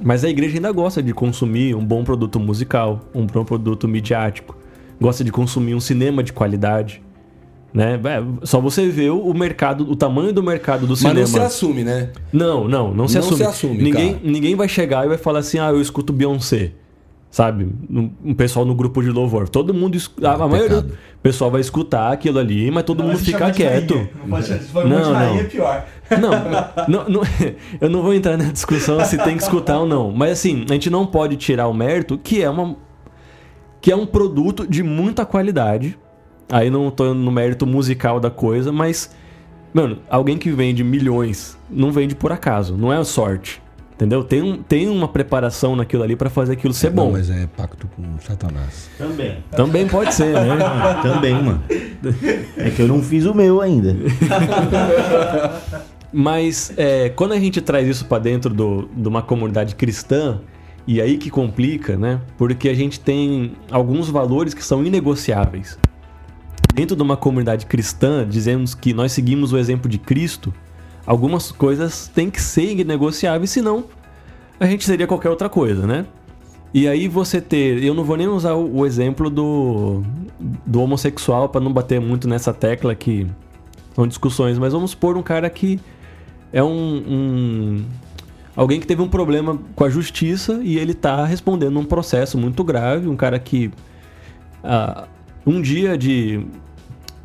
[0.00, 4.56] Mas a igreja ainda gosta de consumir um bom produto musical, um bom produto midiático,
[5.00, 7.02] gosta de consumir um cinema de qualidade.
[7.74, 8.00] Né?
[8.02, 11.20] É, Só você vê o mercado, o tamanho do mercado do Mas cinema.
[11.20, 12.10] não se assume, né?
[12.32, 13.36] Não, não, não se Não assume.
[13.36, 14.20] se assume, ninguém, cara.
[14.24, 16.72] ninguém vai chegar e vai falar assim: ah, eu escuto Beyoncé.
[17.30, 17.68] Sabe?
[17.90, 19.48] Um, um pessoal no grupo de louvor.
[19.50, 19.96] Todo mundo.
[19.96, 23.50] esc- A, a É, maioria do pessoal vai escutar aquilo ali, mas todo mundo fica
[23.50, 24.08] quieto.
[24.18, 25.40] Não pode se for Não, muito rainha, não.
[25.40, 25.86] é pior.
[26.08, 26.30] Não,
[26.88, 27.22] não, não-
[27.82, 30.10] eu não vou entrar na discussão se tem que escutar ou não.
[30.10, 32.76] Mas assim, a gente não pode tirar o mérito que é uma
[33.82, 35.98] que é um produto de muita qualidade.
[36.50, 39.14] Aí não tô no mérito musical da coisa, mas
[39.74, 43.60] mano, alguém que vende milhões não vende por acaso, não é sorte.
[43.98, 44.22] Entendeu?
[44.22, 47.10] Tem, um, tem uma preparação naquilo ali pra fazer aquilo ser Não, bom.
[47.10, 48.88] mas é pacto com Satanás.
[48.96, 49.38] Também.
[49.50, 50.56] Também pode ser, né?
[51.02, 51.60] Também, mano.
[52.56, 53.96] É que eu não fiz o meu ainda.
[56.12, 60.40] Mas é, quando a gente traz isso para dentro do, de uma comunidade cristã,
[60.86, 62.20] e aí que complica, né?
[62.38, 65.78] Porque a gente tem alguns valores que são inegociáveis.
[66.72, 70.54] Dentro de uma comunidade cristã, dizemos que nós seguimos o exemplo de Cristo,
[71.08, 73.84] algumas coisas têm que ser inegociáveis, senão
[74.60, 76.04] a gente seria qualquer outra coisa, né?
[76.74, 80.02] E aí você ter, eu não vou nem usar o, o exemplo do,
[80.66, 83.26] do homossexual para não bater muito nessa tecla que
[83.94, 85.80] são discussões, mas vamos supor um cara que
[86.52, 86.68] é um,
[87.08, 87.84] um-
[88.54, 92.62] alguém que teve um problema com a justiça e ele tá respondendo um processo muito
[92.62, 93.70] grave, um cara que
[94.62, 95.08] ah,
[95.46, 96.44] um dia de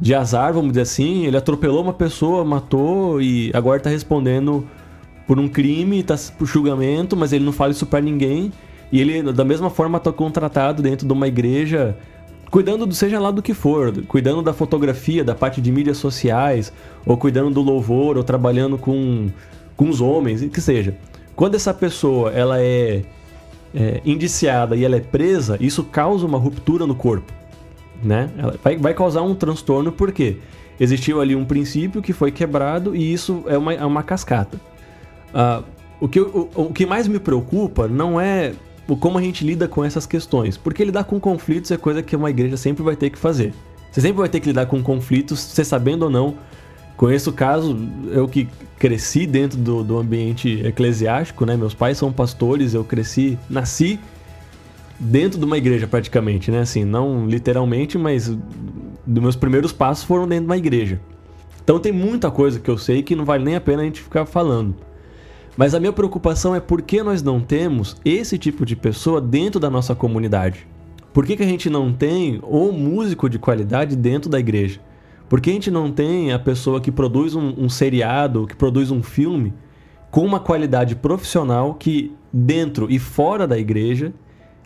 [0.03, 4.67] de azar, vamos dizer assim, ele atropelou uma pessoa, matou e agora tá respondendo
[5.25, 8.51] por um crime, tá por julgamento, mas ele não fala isso pra ninguém.
[8.91, 11.95] E ele, da mesma forma, tá contratado dentro de uma igreja,
[12.51, 16.73] cuidando do seja lá do que for, cuidando da fotografia, da parte de mídias sociais,
[17.05, 19.29] ou cuidando do louvor, ou trabalhando com,
[19.77, 20.97] com os homens, que seja.
[21.33, 23.03] Quando essa pessoa ela é,
[23.73, 27.31] é indiciada e ela é presa, isso causa uma ruptura no corpo
[28.03, 28.29] né?
[28.37, 30.37] Ela vai, vai causar um transtorno porque
[30.79, 34.59] existiu ali um princípio que foi quebrado e isso é uma, é uma cascata.
[35.33, 35.63] Ah,
[35.99, 38.53] o, que, o, o que mais me preocupa não é
[38.87, 42.15] o como a gente lida com essas questões, porque lidar com conflitos é coisa que
[42.15, 43.53] uma igreja sempre vai ter que fazer.
[43.91, 46.35] Você sempre vai ter que lidar com conflitos, você sabendo ou não.
[46.97, 47.77] Conheço o caso,
[48.11, 48.47] eu que
[48.77, 51.55] cresci dentro do, do ambiente eclesiástico, né?
[51.55, 53.99] Meus pais são pastores, eu cresci, nasci
[54.99, 56.59] dentro de uma igreja praticamente, né?
[56.59, 58.29] Assim, não literalmente, mas
[59.05, 60.99] dos meus primeiros passos foram dentro de uma igreja.
[61.63, 64.01] Então tem muita coisa que eu sei que não vale nem a pena a gente
[64.01, 64.75] ficar falando.
[65.55, 69.59] Mas a minha preocupação é por que nós não temos esse tipo de pessoa dentro
[69.59, 70.67] da nossa comunidade?
[71.13, 74.79] Por que, que a gente não tem o músico de qualidade dentro da igreja?
[75.29, 78.89] Por que a gente não tem a pessoa que produz um, um seriado, que produz
[78.89, 79.53] um filme
[80.09, 84.11] com uma qualidade profissional que dentro e fora da igreja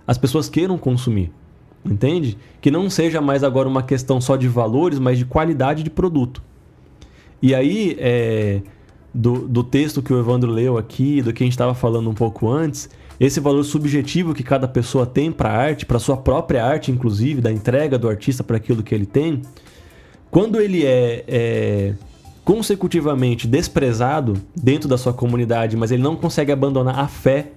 [0.07, 1.31] as pessoas queiram consumir?
[1.85, 2.37] Entende?
[2.59, 6.41] Que não seja mais agora uma questão só de valores, mas de qualidade de produto.
[7.41, 8.61] E aí, é,
[9.13, 12.13] do, do texto que o Evandro leu aqui, do que a gente estava falando um
[12.13, 12.89] pouco antes,
[13.19, 17.41] esse valor subjetivo que cada pessoa tem para a arte, para sua própria arte, inclusive,
[17.41, 19.41] da entrega do artista para aquilo que ele tem,
[20.29, 21.93] quando ele é, é
[22.43, 27.51] consecutivamente desprezado dentro da sua comunidade, mas ele não consegue abandonar a fé,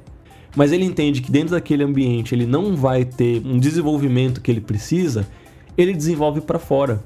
[0.55, 4.61] mas ele entende que dentro daquele ambiente ele não vai ter um desenvolvimento que ele
[4.61, 5.27] precisa,
[5.77, 7.03] ele desenvolve para fora.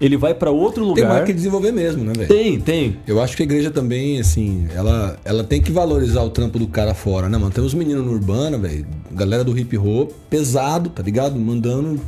[0.00, 1.08] Ele vai para outro Tem lugar.
[1.08, 2.28] mais que desenvolver mesmo, né, velho?
[2.28, 2.96] Tem, tem.
[3.04, 6.68] Eu acho que a igreja também, assim, ela, ela tem que valorizar o trampo do
[6.68, 7.50] cara fora, né, mano?
[7.50, 11.36] Tem uns meninos no Urbana, velho, galera do hip hop, pesado, tá ligado?
[11.36, 12.00] Mandando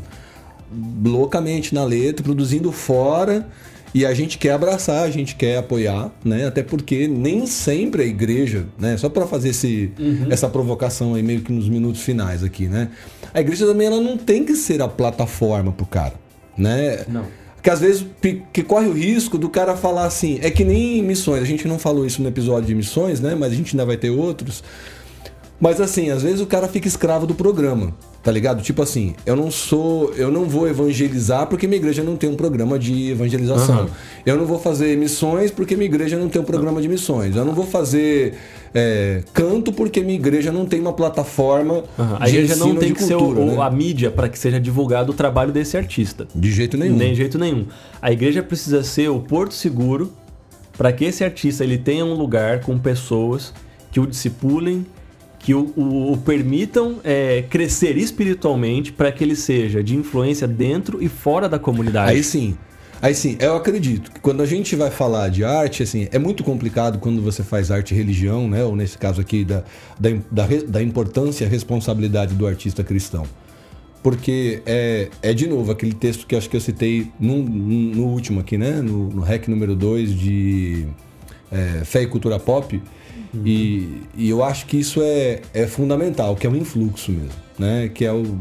[1.05, 3.49] loucamente na letra, produzindo fora.
[3.93, 6.47] E a gente quer abraçar, a gente quer apoiar, né?
[6.47, 8.97] Até porque nem sempre a igreja, né?
[8.97, 9.93] Só para fazer esse,
[10.31, 12.91] essa provocação aí meio que nos minutos finais aqui, né?
[13.35, 16.15] A igreja também ela não tem que ser a plataforma pro cara,
[16.57, 17.05] né?
[17.09, 17.25] Não.
[17.63, 18.07] Que às vezes
[18.53, 21.79] que corre o risco do cara falar assim, é que nem missões, a gente não
[21.79, 23.35] falou isso no episódio de missões, né?
[23.35, 24.63] Mas a gente ainda vai ter outros.
[25.61, 27.95] Mas assim, às vezes o cara fica escravo do programa.
[28.23, 28.63] Tá ligado?
[28.63, 30.13] Tipo assim, eu não sou.
[30.15, 33.79] Eu não vou evangelizar porque minha igreja não tem um programa de evangelização.
[33.79, 33.89] Aham.
[34.27, 37.35] Eu não vou fazer missões porque minha igreja não tem um programa de missões.
[37.35, 38.35] Eu não vou fazer
[38.75, 42.19] é, canto porque minha igreja não tem uma plataforma Aham.
[42.21, 43.57] A igreja não tem que ser o- cultura, né?
[43.63, 46.29] a mídia para que seja divulgado o trabalho desse artista.
[46.35, 46.97] De jeito nenhum.
[46.97, 47.65] Nem jeito nenhum.
[48.03, 50.13] A igreja precisa ser o porto seguro
[50.77, 53.55] para que esse artista ele tenha um lugar com pessoas
[53.91, 54.85] que o discipulem,
[55.41, 61.03] que o, o- o permitam é, crescer espiritualmente para que ele seja de influência dentro
[61.03, 62.13] e fora da comunidade.
[62.13, 62.57] Aí sim.
[63.03, 66.45] Aí sim, eu acredito que quando a gente vai falar de arte, assim, é muito
[66.45, 68.63] complicado quando você faz arte e religião, né?
[68.63, 69.65] Ou nesse caso aqui, da,
[69.99, 73.25] da, da, da importância e responsabilidade do artista cristão.
[74.03, 78.41] Porque é, é, de novo, aquele texto que acho que eu citei no, no último
[78.41, 78.83] aqui, né?
[78.83, 80.87] No, no REC número 2 de
[81.51, 82.81] é, Fé e Cultura Pop.
[83.45, 87.89] E, e eu acho que isso é, é fundamental, que é um influxo mesmo, né?
[87.89, 88.37] Que é o,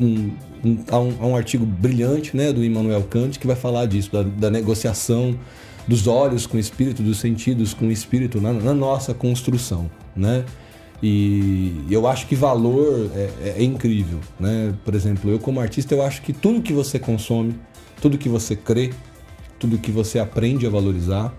[0.00, 0.30] um,
[0.64, 4.12] um, há um, há um artigo brilhante né, do Immanuel Kant que vai falar disso,
[4.12, 5.38] da, da negociação
[5.86, 10.44] dos olhos com o espírito, dos sentidos com o espírito na, na nossa construção, né?
[11.02, 14.74] E eu acho que valor é, é- é incrível, né?
[14.84, 17.54] Por exemplo, eu como artista, eu acho que tudo que você consome,
[18.02, 18.90] tudo que você crê,
[19.58, 21.32] tudo que você aprende a valorizar,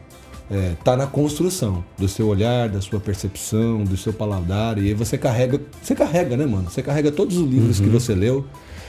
[0.51, 4.77] está na construção do seu olhar, da sua percepção, do seu paladar.
[4.79, 6.69] E aí você carrega, você carrega, né, mano?
[6.69, 8.45] Você carrega todos os livros que você leu,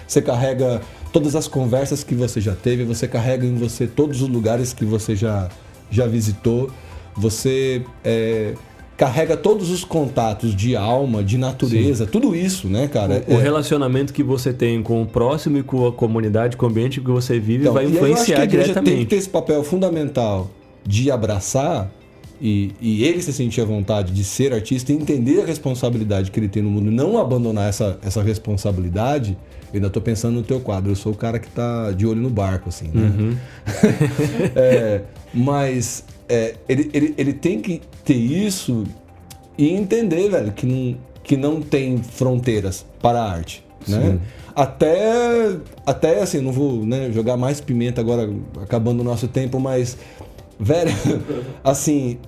[0.08, 0.80] você carrega
[1.12, 4.84] todas as conversas que você já teve, você carrega em você todos os lugares que
[4.84, 5.48] você já,
[5.90, 6.70] já visitou,
[7.16, 8.54] você é,
[8.96, 13.22] carrega todos os contatos de alma, de natureza, tudo isso, né, cara?
[13.28, 16.68] O É- relacionamento que você tem com o próximo e com a comunidade, com o
[16.68, 18.80] ambiente que você vive, Então, vai aí eu acho que influenciar a igreja tem que
[18.82, 19.08] diretamente.
[19.10, 20.50] ter esse papel fundamental
[20.84, 21.90] de abraçar
[22.40, 26.40] e, e ele se sentir à vontade de ser artista e entender a responsabilidade que
[26.40, 29.36] ele tem no mundo e não abandonar essa, essa responsabilidade.
[29.72, 32.20] Eu ainda tô pensando no teu quadro, eu sou o cara que tá de olho
[32.20, 33.12] no barco, assim, né?
[33.18, 33.36] Uhum.
[34.56, 35.02] É,
[35.32, 38.84] mas é, ele, ele, ele tem que ter isso
[39.58, 44.18] e entender, velho, que não, que não tem fronteiras para a arte, né?
[44.54, 45.56] Até,
[45.86, 48.28] até assim, não vou né, jogar mais pimenta agora,
[48.62, 49.96] acabando o nosso tempo, mas,
[50.60, 50.92] velho,
[51.64, 52.18] assim,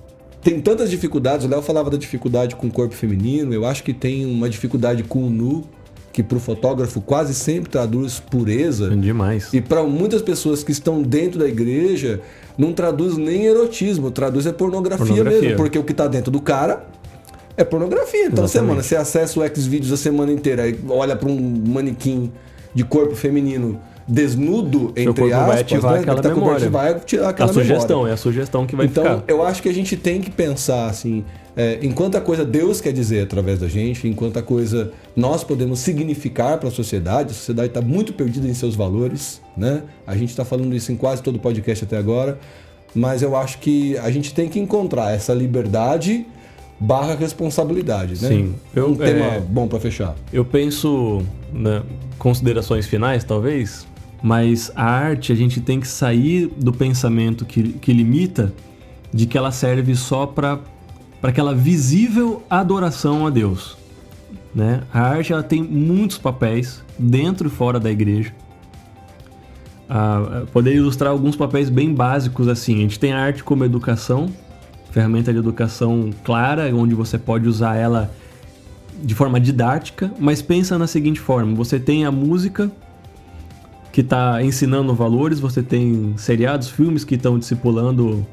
[0.41, 1.45] tem tantas dificuldades.
[1.45, 5.03] O Léo falava da dificuldade com o corpo feminino, eu acho que tem uma dificuldade
[5.03, 5.63] com o nu,
[6.11, 8.89] que pro fotógrafo quase sempre traduz pureza.
[8.95, 9.53] Demais.
[9.53, 12.21] E para muitas pessoas que estão dentro da igreja,
[12.57, 15.41] não traduz nem erotismo, traduz é pornografia, Pornografia.
[15.41, 16.85] mesmo, porque o que tá dentro do cara
[17.57, 18.27] é pornografia.
[18.27, 18.51] Então, Exatamente.
[18.51, 22.31] semana, você acessa o Xvideos a semana inteira e olha para um manequim
[22.75, 25.99] de corpo feminino desnudo, entre corpo vai aspas, ativar né?
[25.99, 26.69] aquela que tá memória.
[26.69, 28.11] vai tirar aquela a sugestão, memória.
[28.11, 29.23] é a sugestão que vai então, ficar.
[29.27, 31.23] eu acho que a gente tem que pensar assim,
[31.55, 35.79] é, enquanto a coisa Deus quer dizer através da gente, enquanto a coisa nós podemos
[35.79, 39.83] significar para a sociedade, a sociedade está muito perdida em seus valores, né?
[40.05, 42.37] A gente está falando isso em quase todo podcast até agora,
[42.95, 46.25] mas eu acho que a gente tem que encontrar essa liberdade
[46.79, 48.27] barra responsabilidade, né?
[48.27, 48.55] Sim.
[48.75, 50.15] Eu- um tema é- bom para fechar.
[50.33, 51.21] Eu penso,
[51.53, 51.81] né,
[52.17, 53.87] considerações finais, talvez,
[54.23, 58.53] mas a arte, a gente tem que sair do pensamento que, que limita
[59.13, 60.61] de que ela serve só para
[61.21, 63.77] aquela visível adoração a Deus.
[64.55, 64.81] Né?
[64.93, 68.33] A arte ela tem muitos papéis dentro e fora da igreja.
[69.89, 72.77] Ah, poder ilustrar alguns papéis bem básicos assim.
[72.77, 74.29] A gente tem a arte como educação,
[74.91, 78.09] ferramenta de educação clara, onde você pode usar ela
[79.03, 82.71] de forma didática, mas pensa na seguinte forma: você tem a música
[83.93, 88.25] que está ensinando valores, você tem seriados, filmes que estão discipulando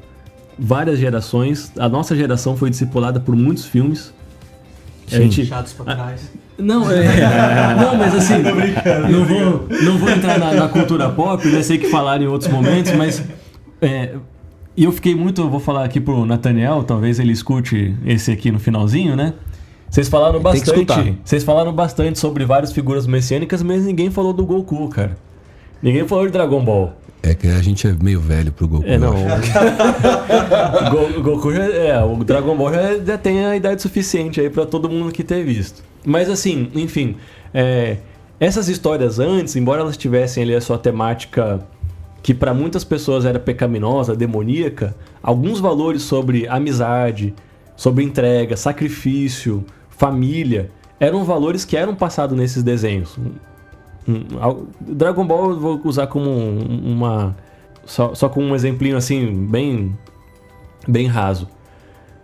[0.57, 1.71] várias gerações.
[1.77, 4.11] A nossa geração foi discipulada por muitos filmes.
[5.11, 6.31] A gente, Chatos pra trás.
[6.57, 7.05] não, é,
[7.79, 8.41] não, mas assim,
[9.11, 12.51] não vou, não vou entrar na, na cultura pop, já sei que falaram em outros
[12.51, 13.23] momentos, mas
[13.79, 14.15] é,
[14.75, 18.49] e eu fiquei muito, eu vou falar aqui pro Nathaniel, talvez ele escute esse aqui
[18.49, 19.35] no finalzinho, né?
[19.87, 24.87] Vocês falaram bastante, vocês falaram bastante sobre várias figuras messiânicas, mas ninguém falou do Goku,
[24.89, 25.17] cara.
[25.81, 26.93] Ninguém falou de Dragon Ball.
[27.23, 28.85] É que a gente é meio velho pro Goku.
[28.87, 29.13] É, não.
[31.17, 34.65] O Goku já, é, o Dragon Ball já, já tem a idade suficiente aí pra
[34.65, 35.83] todo mundo que ter visto.
[36.03, 37.15] Mas assim, enfim,
[37.53, 37.97] é,
[38.39, 41.59] essas histórias antes, embora elas tivessem ali a sua temática
[42.23, 47.33] que pra muitas pessoas era pecaminosa, demoníaca, alguns valores sobre amizade,
[47.75, 50.69] sobre entrega, sacrifício, família,
[50.99, 53.17] eram valores que eram passados nesses desenhos.
[54.07, 57.35] Um, al- Dragon Ball eu vou usar como um- uma.
[57.85, 59.97] Só, só com um exemplinho assim, bem.
[60.87, 61.47] bem raso.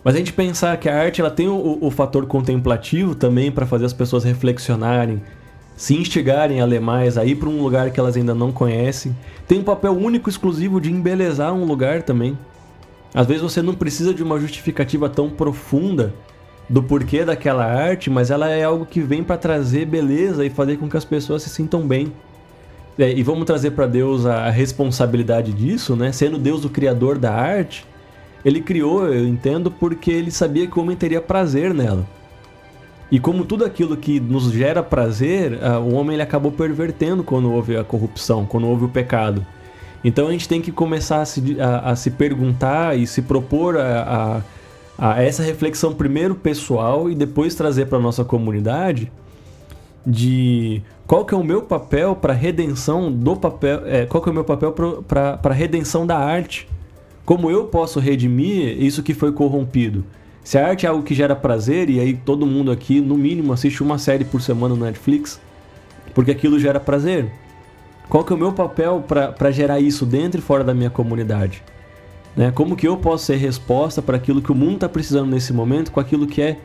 [0.03, 3.65] Mas a gente pensar que a arte ela tem o, o fator contemplativo também para
[3.65, 5.21] fazer as pessoas reflexionarem
[5.75, 9.15] se instigarem a ler mais, a ir para um lugar que elas ainda não conhecem.
[9.47, 12.35] Tem um papel único, exclusivo de embelezar um lugar também.
[13.13, 16.15] Às vezes você não precisa de uma justificativa tão profunda
[16.69, 20.77] do porquê daquela arte, mas ela é algo que vem para trazer beleza e fazer
[20.77, 22.11] com que as pessoas se sintam bem.
[22.99, 26.11] É, e vamos trazer para Deus a responsabilidade disso, né?
[26.11, 27.85] Sendo Deus o criador da arte,
[28.43, 32.05] ele criou, eu entendo, porque ele sabia que o homem teria prazer nela.
[33.09, 37.77] E como tudo aquilo que nos gera prazer, o homem ele acabou pervertendo quando houve
[37.77, 39.45] a corrupção, quando houve o pecado.
[40.03, 43.77] Então a gente tem que começar a se, a, a se perguntar e se propor
[43.77, 44.41] a, a,
[44.97, 49.11] a, essa reflexão primeiro pessoal e depois trazer para nossa comunidade
[50.05, 54.31] de qual que é o meu papel para redenção do papel, é, qual que é
[54.31, 56.67] o meu papel para redenção da arte?
[57.25, 60.05] Como eu posso redimir isso que foi corrompido?
[60.43, 63.51] Se a arte é algo que gera prazer, e aí todo mundo aqui, no mínimo,
[63.51, 65.41] assiste uma série por semana no Netflix,
[66.15, 67.29] porque aquilo gera prazer.
[68.07, 71.61] Qual que é o meu papel para gerar isso dentro e fora da minha comunidade?
[72.37, 72.51] Né?
[72.51, 75.91] Como que eu posso ser resposta para aquilo que o mundo está precisando nesse momento
[75.91, 76.59] com aquilo que é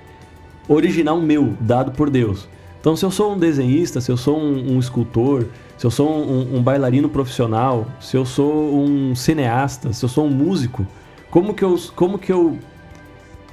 [0.68, 2.46] original meu, dado por Deus?
[2.78, 5.46] Então, se eu sou um desenhista, se eu sou um, um escultor,
[5.78, 10.26] se eu sou um, um, bailarino profissional, se eu sou um cineasta, se eu sou
[10.26, 10.86] um músico,
[11.30, 12.58] como que eu, como que eu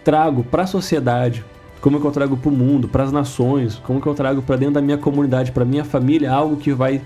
[0.04, 1.46] trago para a sociedade,
[1.80, 4.58] como que eu trago para o mundo, para as nações, como que eu trago para
[4.58, 7.02] dentro da minha comunidade, para minha família, algo que vai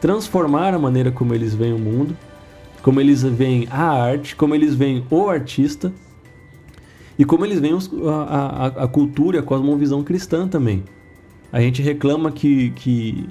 [0.00, 2.16] transformar a maneira como eles veem o mundo,
[2.84, 5.90] como eles veem a arte, como eles veem o artista
[7.18, 10.84] e como eles veem a, a, a cultura, a cosmovisão cristã também.
[11.50, 13.26] A gente reclama que, que,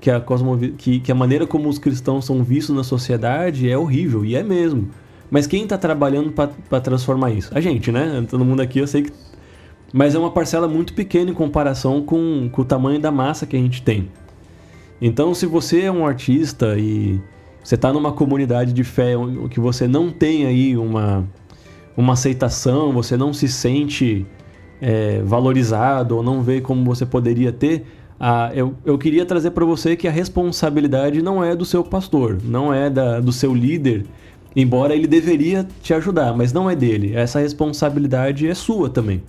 [0.00, 3.78] que, a, cosmovi que, que a maneira como os cristãos são vistos na sociedade é
[3.78, 4.88] horrível, e é mesmo.
[5.30, 7.56] Mas quem está trabalhando para transformar isso?
[7.56, 8.26] A gente, né?
[8.28, 9.12] Todo mundo aqui eu sei que.
[9.92, 13.54] Mas é uma parcela muito pequena em comparação com, com o tamanho da massa que
[13.54, 14.10] a gente tem.
[15.00, 17.20] Então, se você é um artista e
[17.62, 19.14] você está numa comunidade de fé
[19.50, 21.24] que você não tem aí uma,
[21.96, 24.26] uma aceitação, você não se sente
[24.80, 27.84] é, valorizado ou não vê como você poderia ter,
[28.54, 32.72] eu, eu queria trazer para você que a responsabilidade não é do seu pastor, não
[32.72, 34.04] é da, do seu líder
[34.54, 37.14] Embora ele deveria te ajudar, mas não é dele.
[37.14, 39.22] Essa responsabilidade é sua também.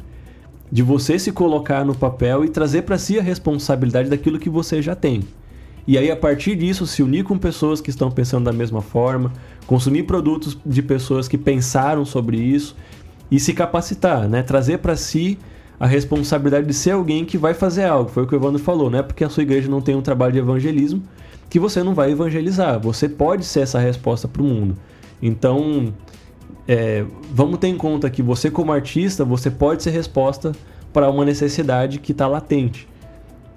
[0.71, 4.81] De você se colocar no papel e trazer para si a responsabilidade daquilo que você
[4.81, 5.21] já tem.
[5.85, 9.33] E aí, a partir disso, se unir com pessoas que estão pensando da mesma forma,
[9.67, 12.75] consumir produtos de pessoas que pensaram sobre isso
[13.29, 14.41] e se capacitar, né?
[14.41, 15.37] Trazer para si
[15.79, 18.09] a responsabilidade de ser alguém que vai fazer algo.
[18.09, 20.01] Foi o que o Evandro falou, não é porque a sua igreja não tem um
[20.01, 21.03] trabalho de evangelismo
[21.49, 22.79] que você não vai evangelizar.
[22.79, 24.77] Você pode ser essa resposta para o mundo.
[25.21, 25.93] Então,
[26.67, 30.53] é, vamos ter em conta que você, como artista, você pode ser resposta
[30.93, 32.87] para uma necessidade que está latente.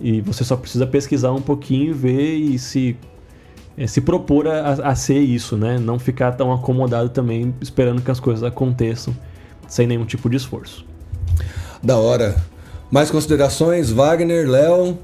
[0.00, 2.96] E você só precisa pesquisar um pouquinho, ver e se,
[3.76, 5.78] é, se propor a, a, ser isso, né?
[5.78, 9.16] Não ficar tão acomodado também esperando que as coisas aconteçam
[9.66, 10.84] sem nenhum tipo de esforço.
[11.82, 12.36] Da hora.
[12.90, 14.98] Mais considerações, Wagner, Léo?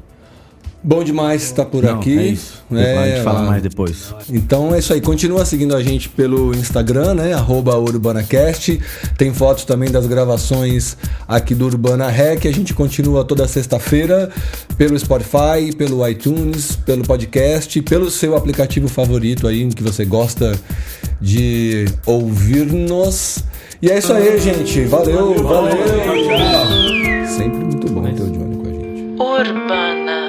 [0.85, 2.18] Bom demais estar por Não, aqui.
[2.18, 2.61] É isso.
[2.72, 4.12] É, a gente fala mais depois.
[4.28, 5.01] Então é isso aí.
[5.01, 7.33] Continua seguindo a gente pelo Instagram, né?
[7.35, 8.80] Arroba UrbanaCast.
[9.16, 10.97] Tem fotos também das gravações
[11.28, 12.47] aqui do Urbana Rec.
[12.47, 14.28] A gente continua toda sexta-feira
[14.76, 20.59] pelo Spotify, pelo iTunes, pelo podcast, pelo seu aplicativo favorito aí que você gosta
[21.20, 23.45] de ouvir-nos.
[23.80, 24.83] E é isso aí, gente.
[24.87, 25.76] Valeu, valeu.
[25.76, 27.26] valeu.
[27.28, 29.51] Sempre muito bom ter o Johnny com a gente.
[29.51, 30.21] Urbana.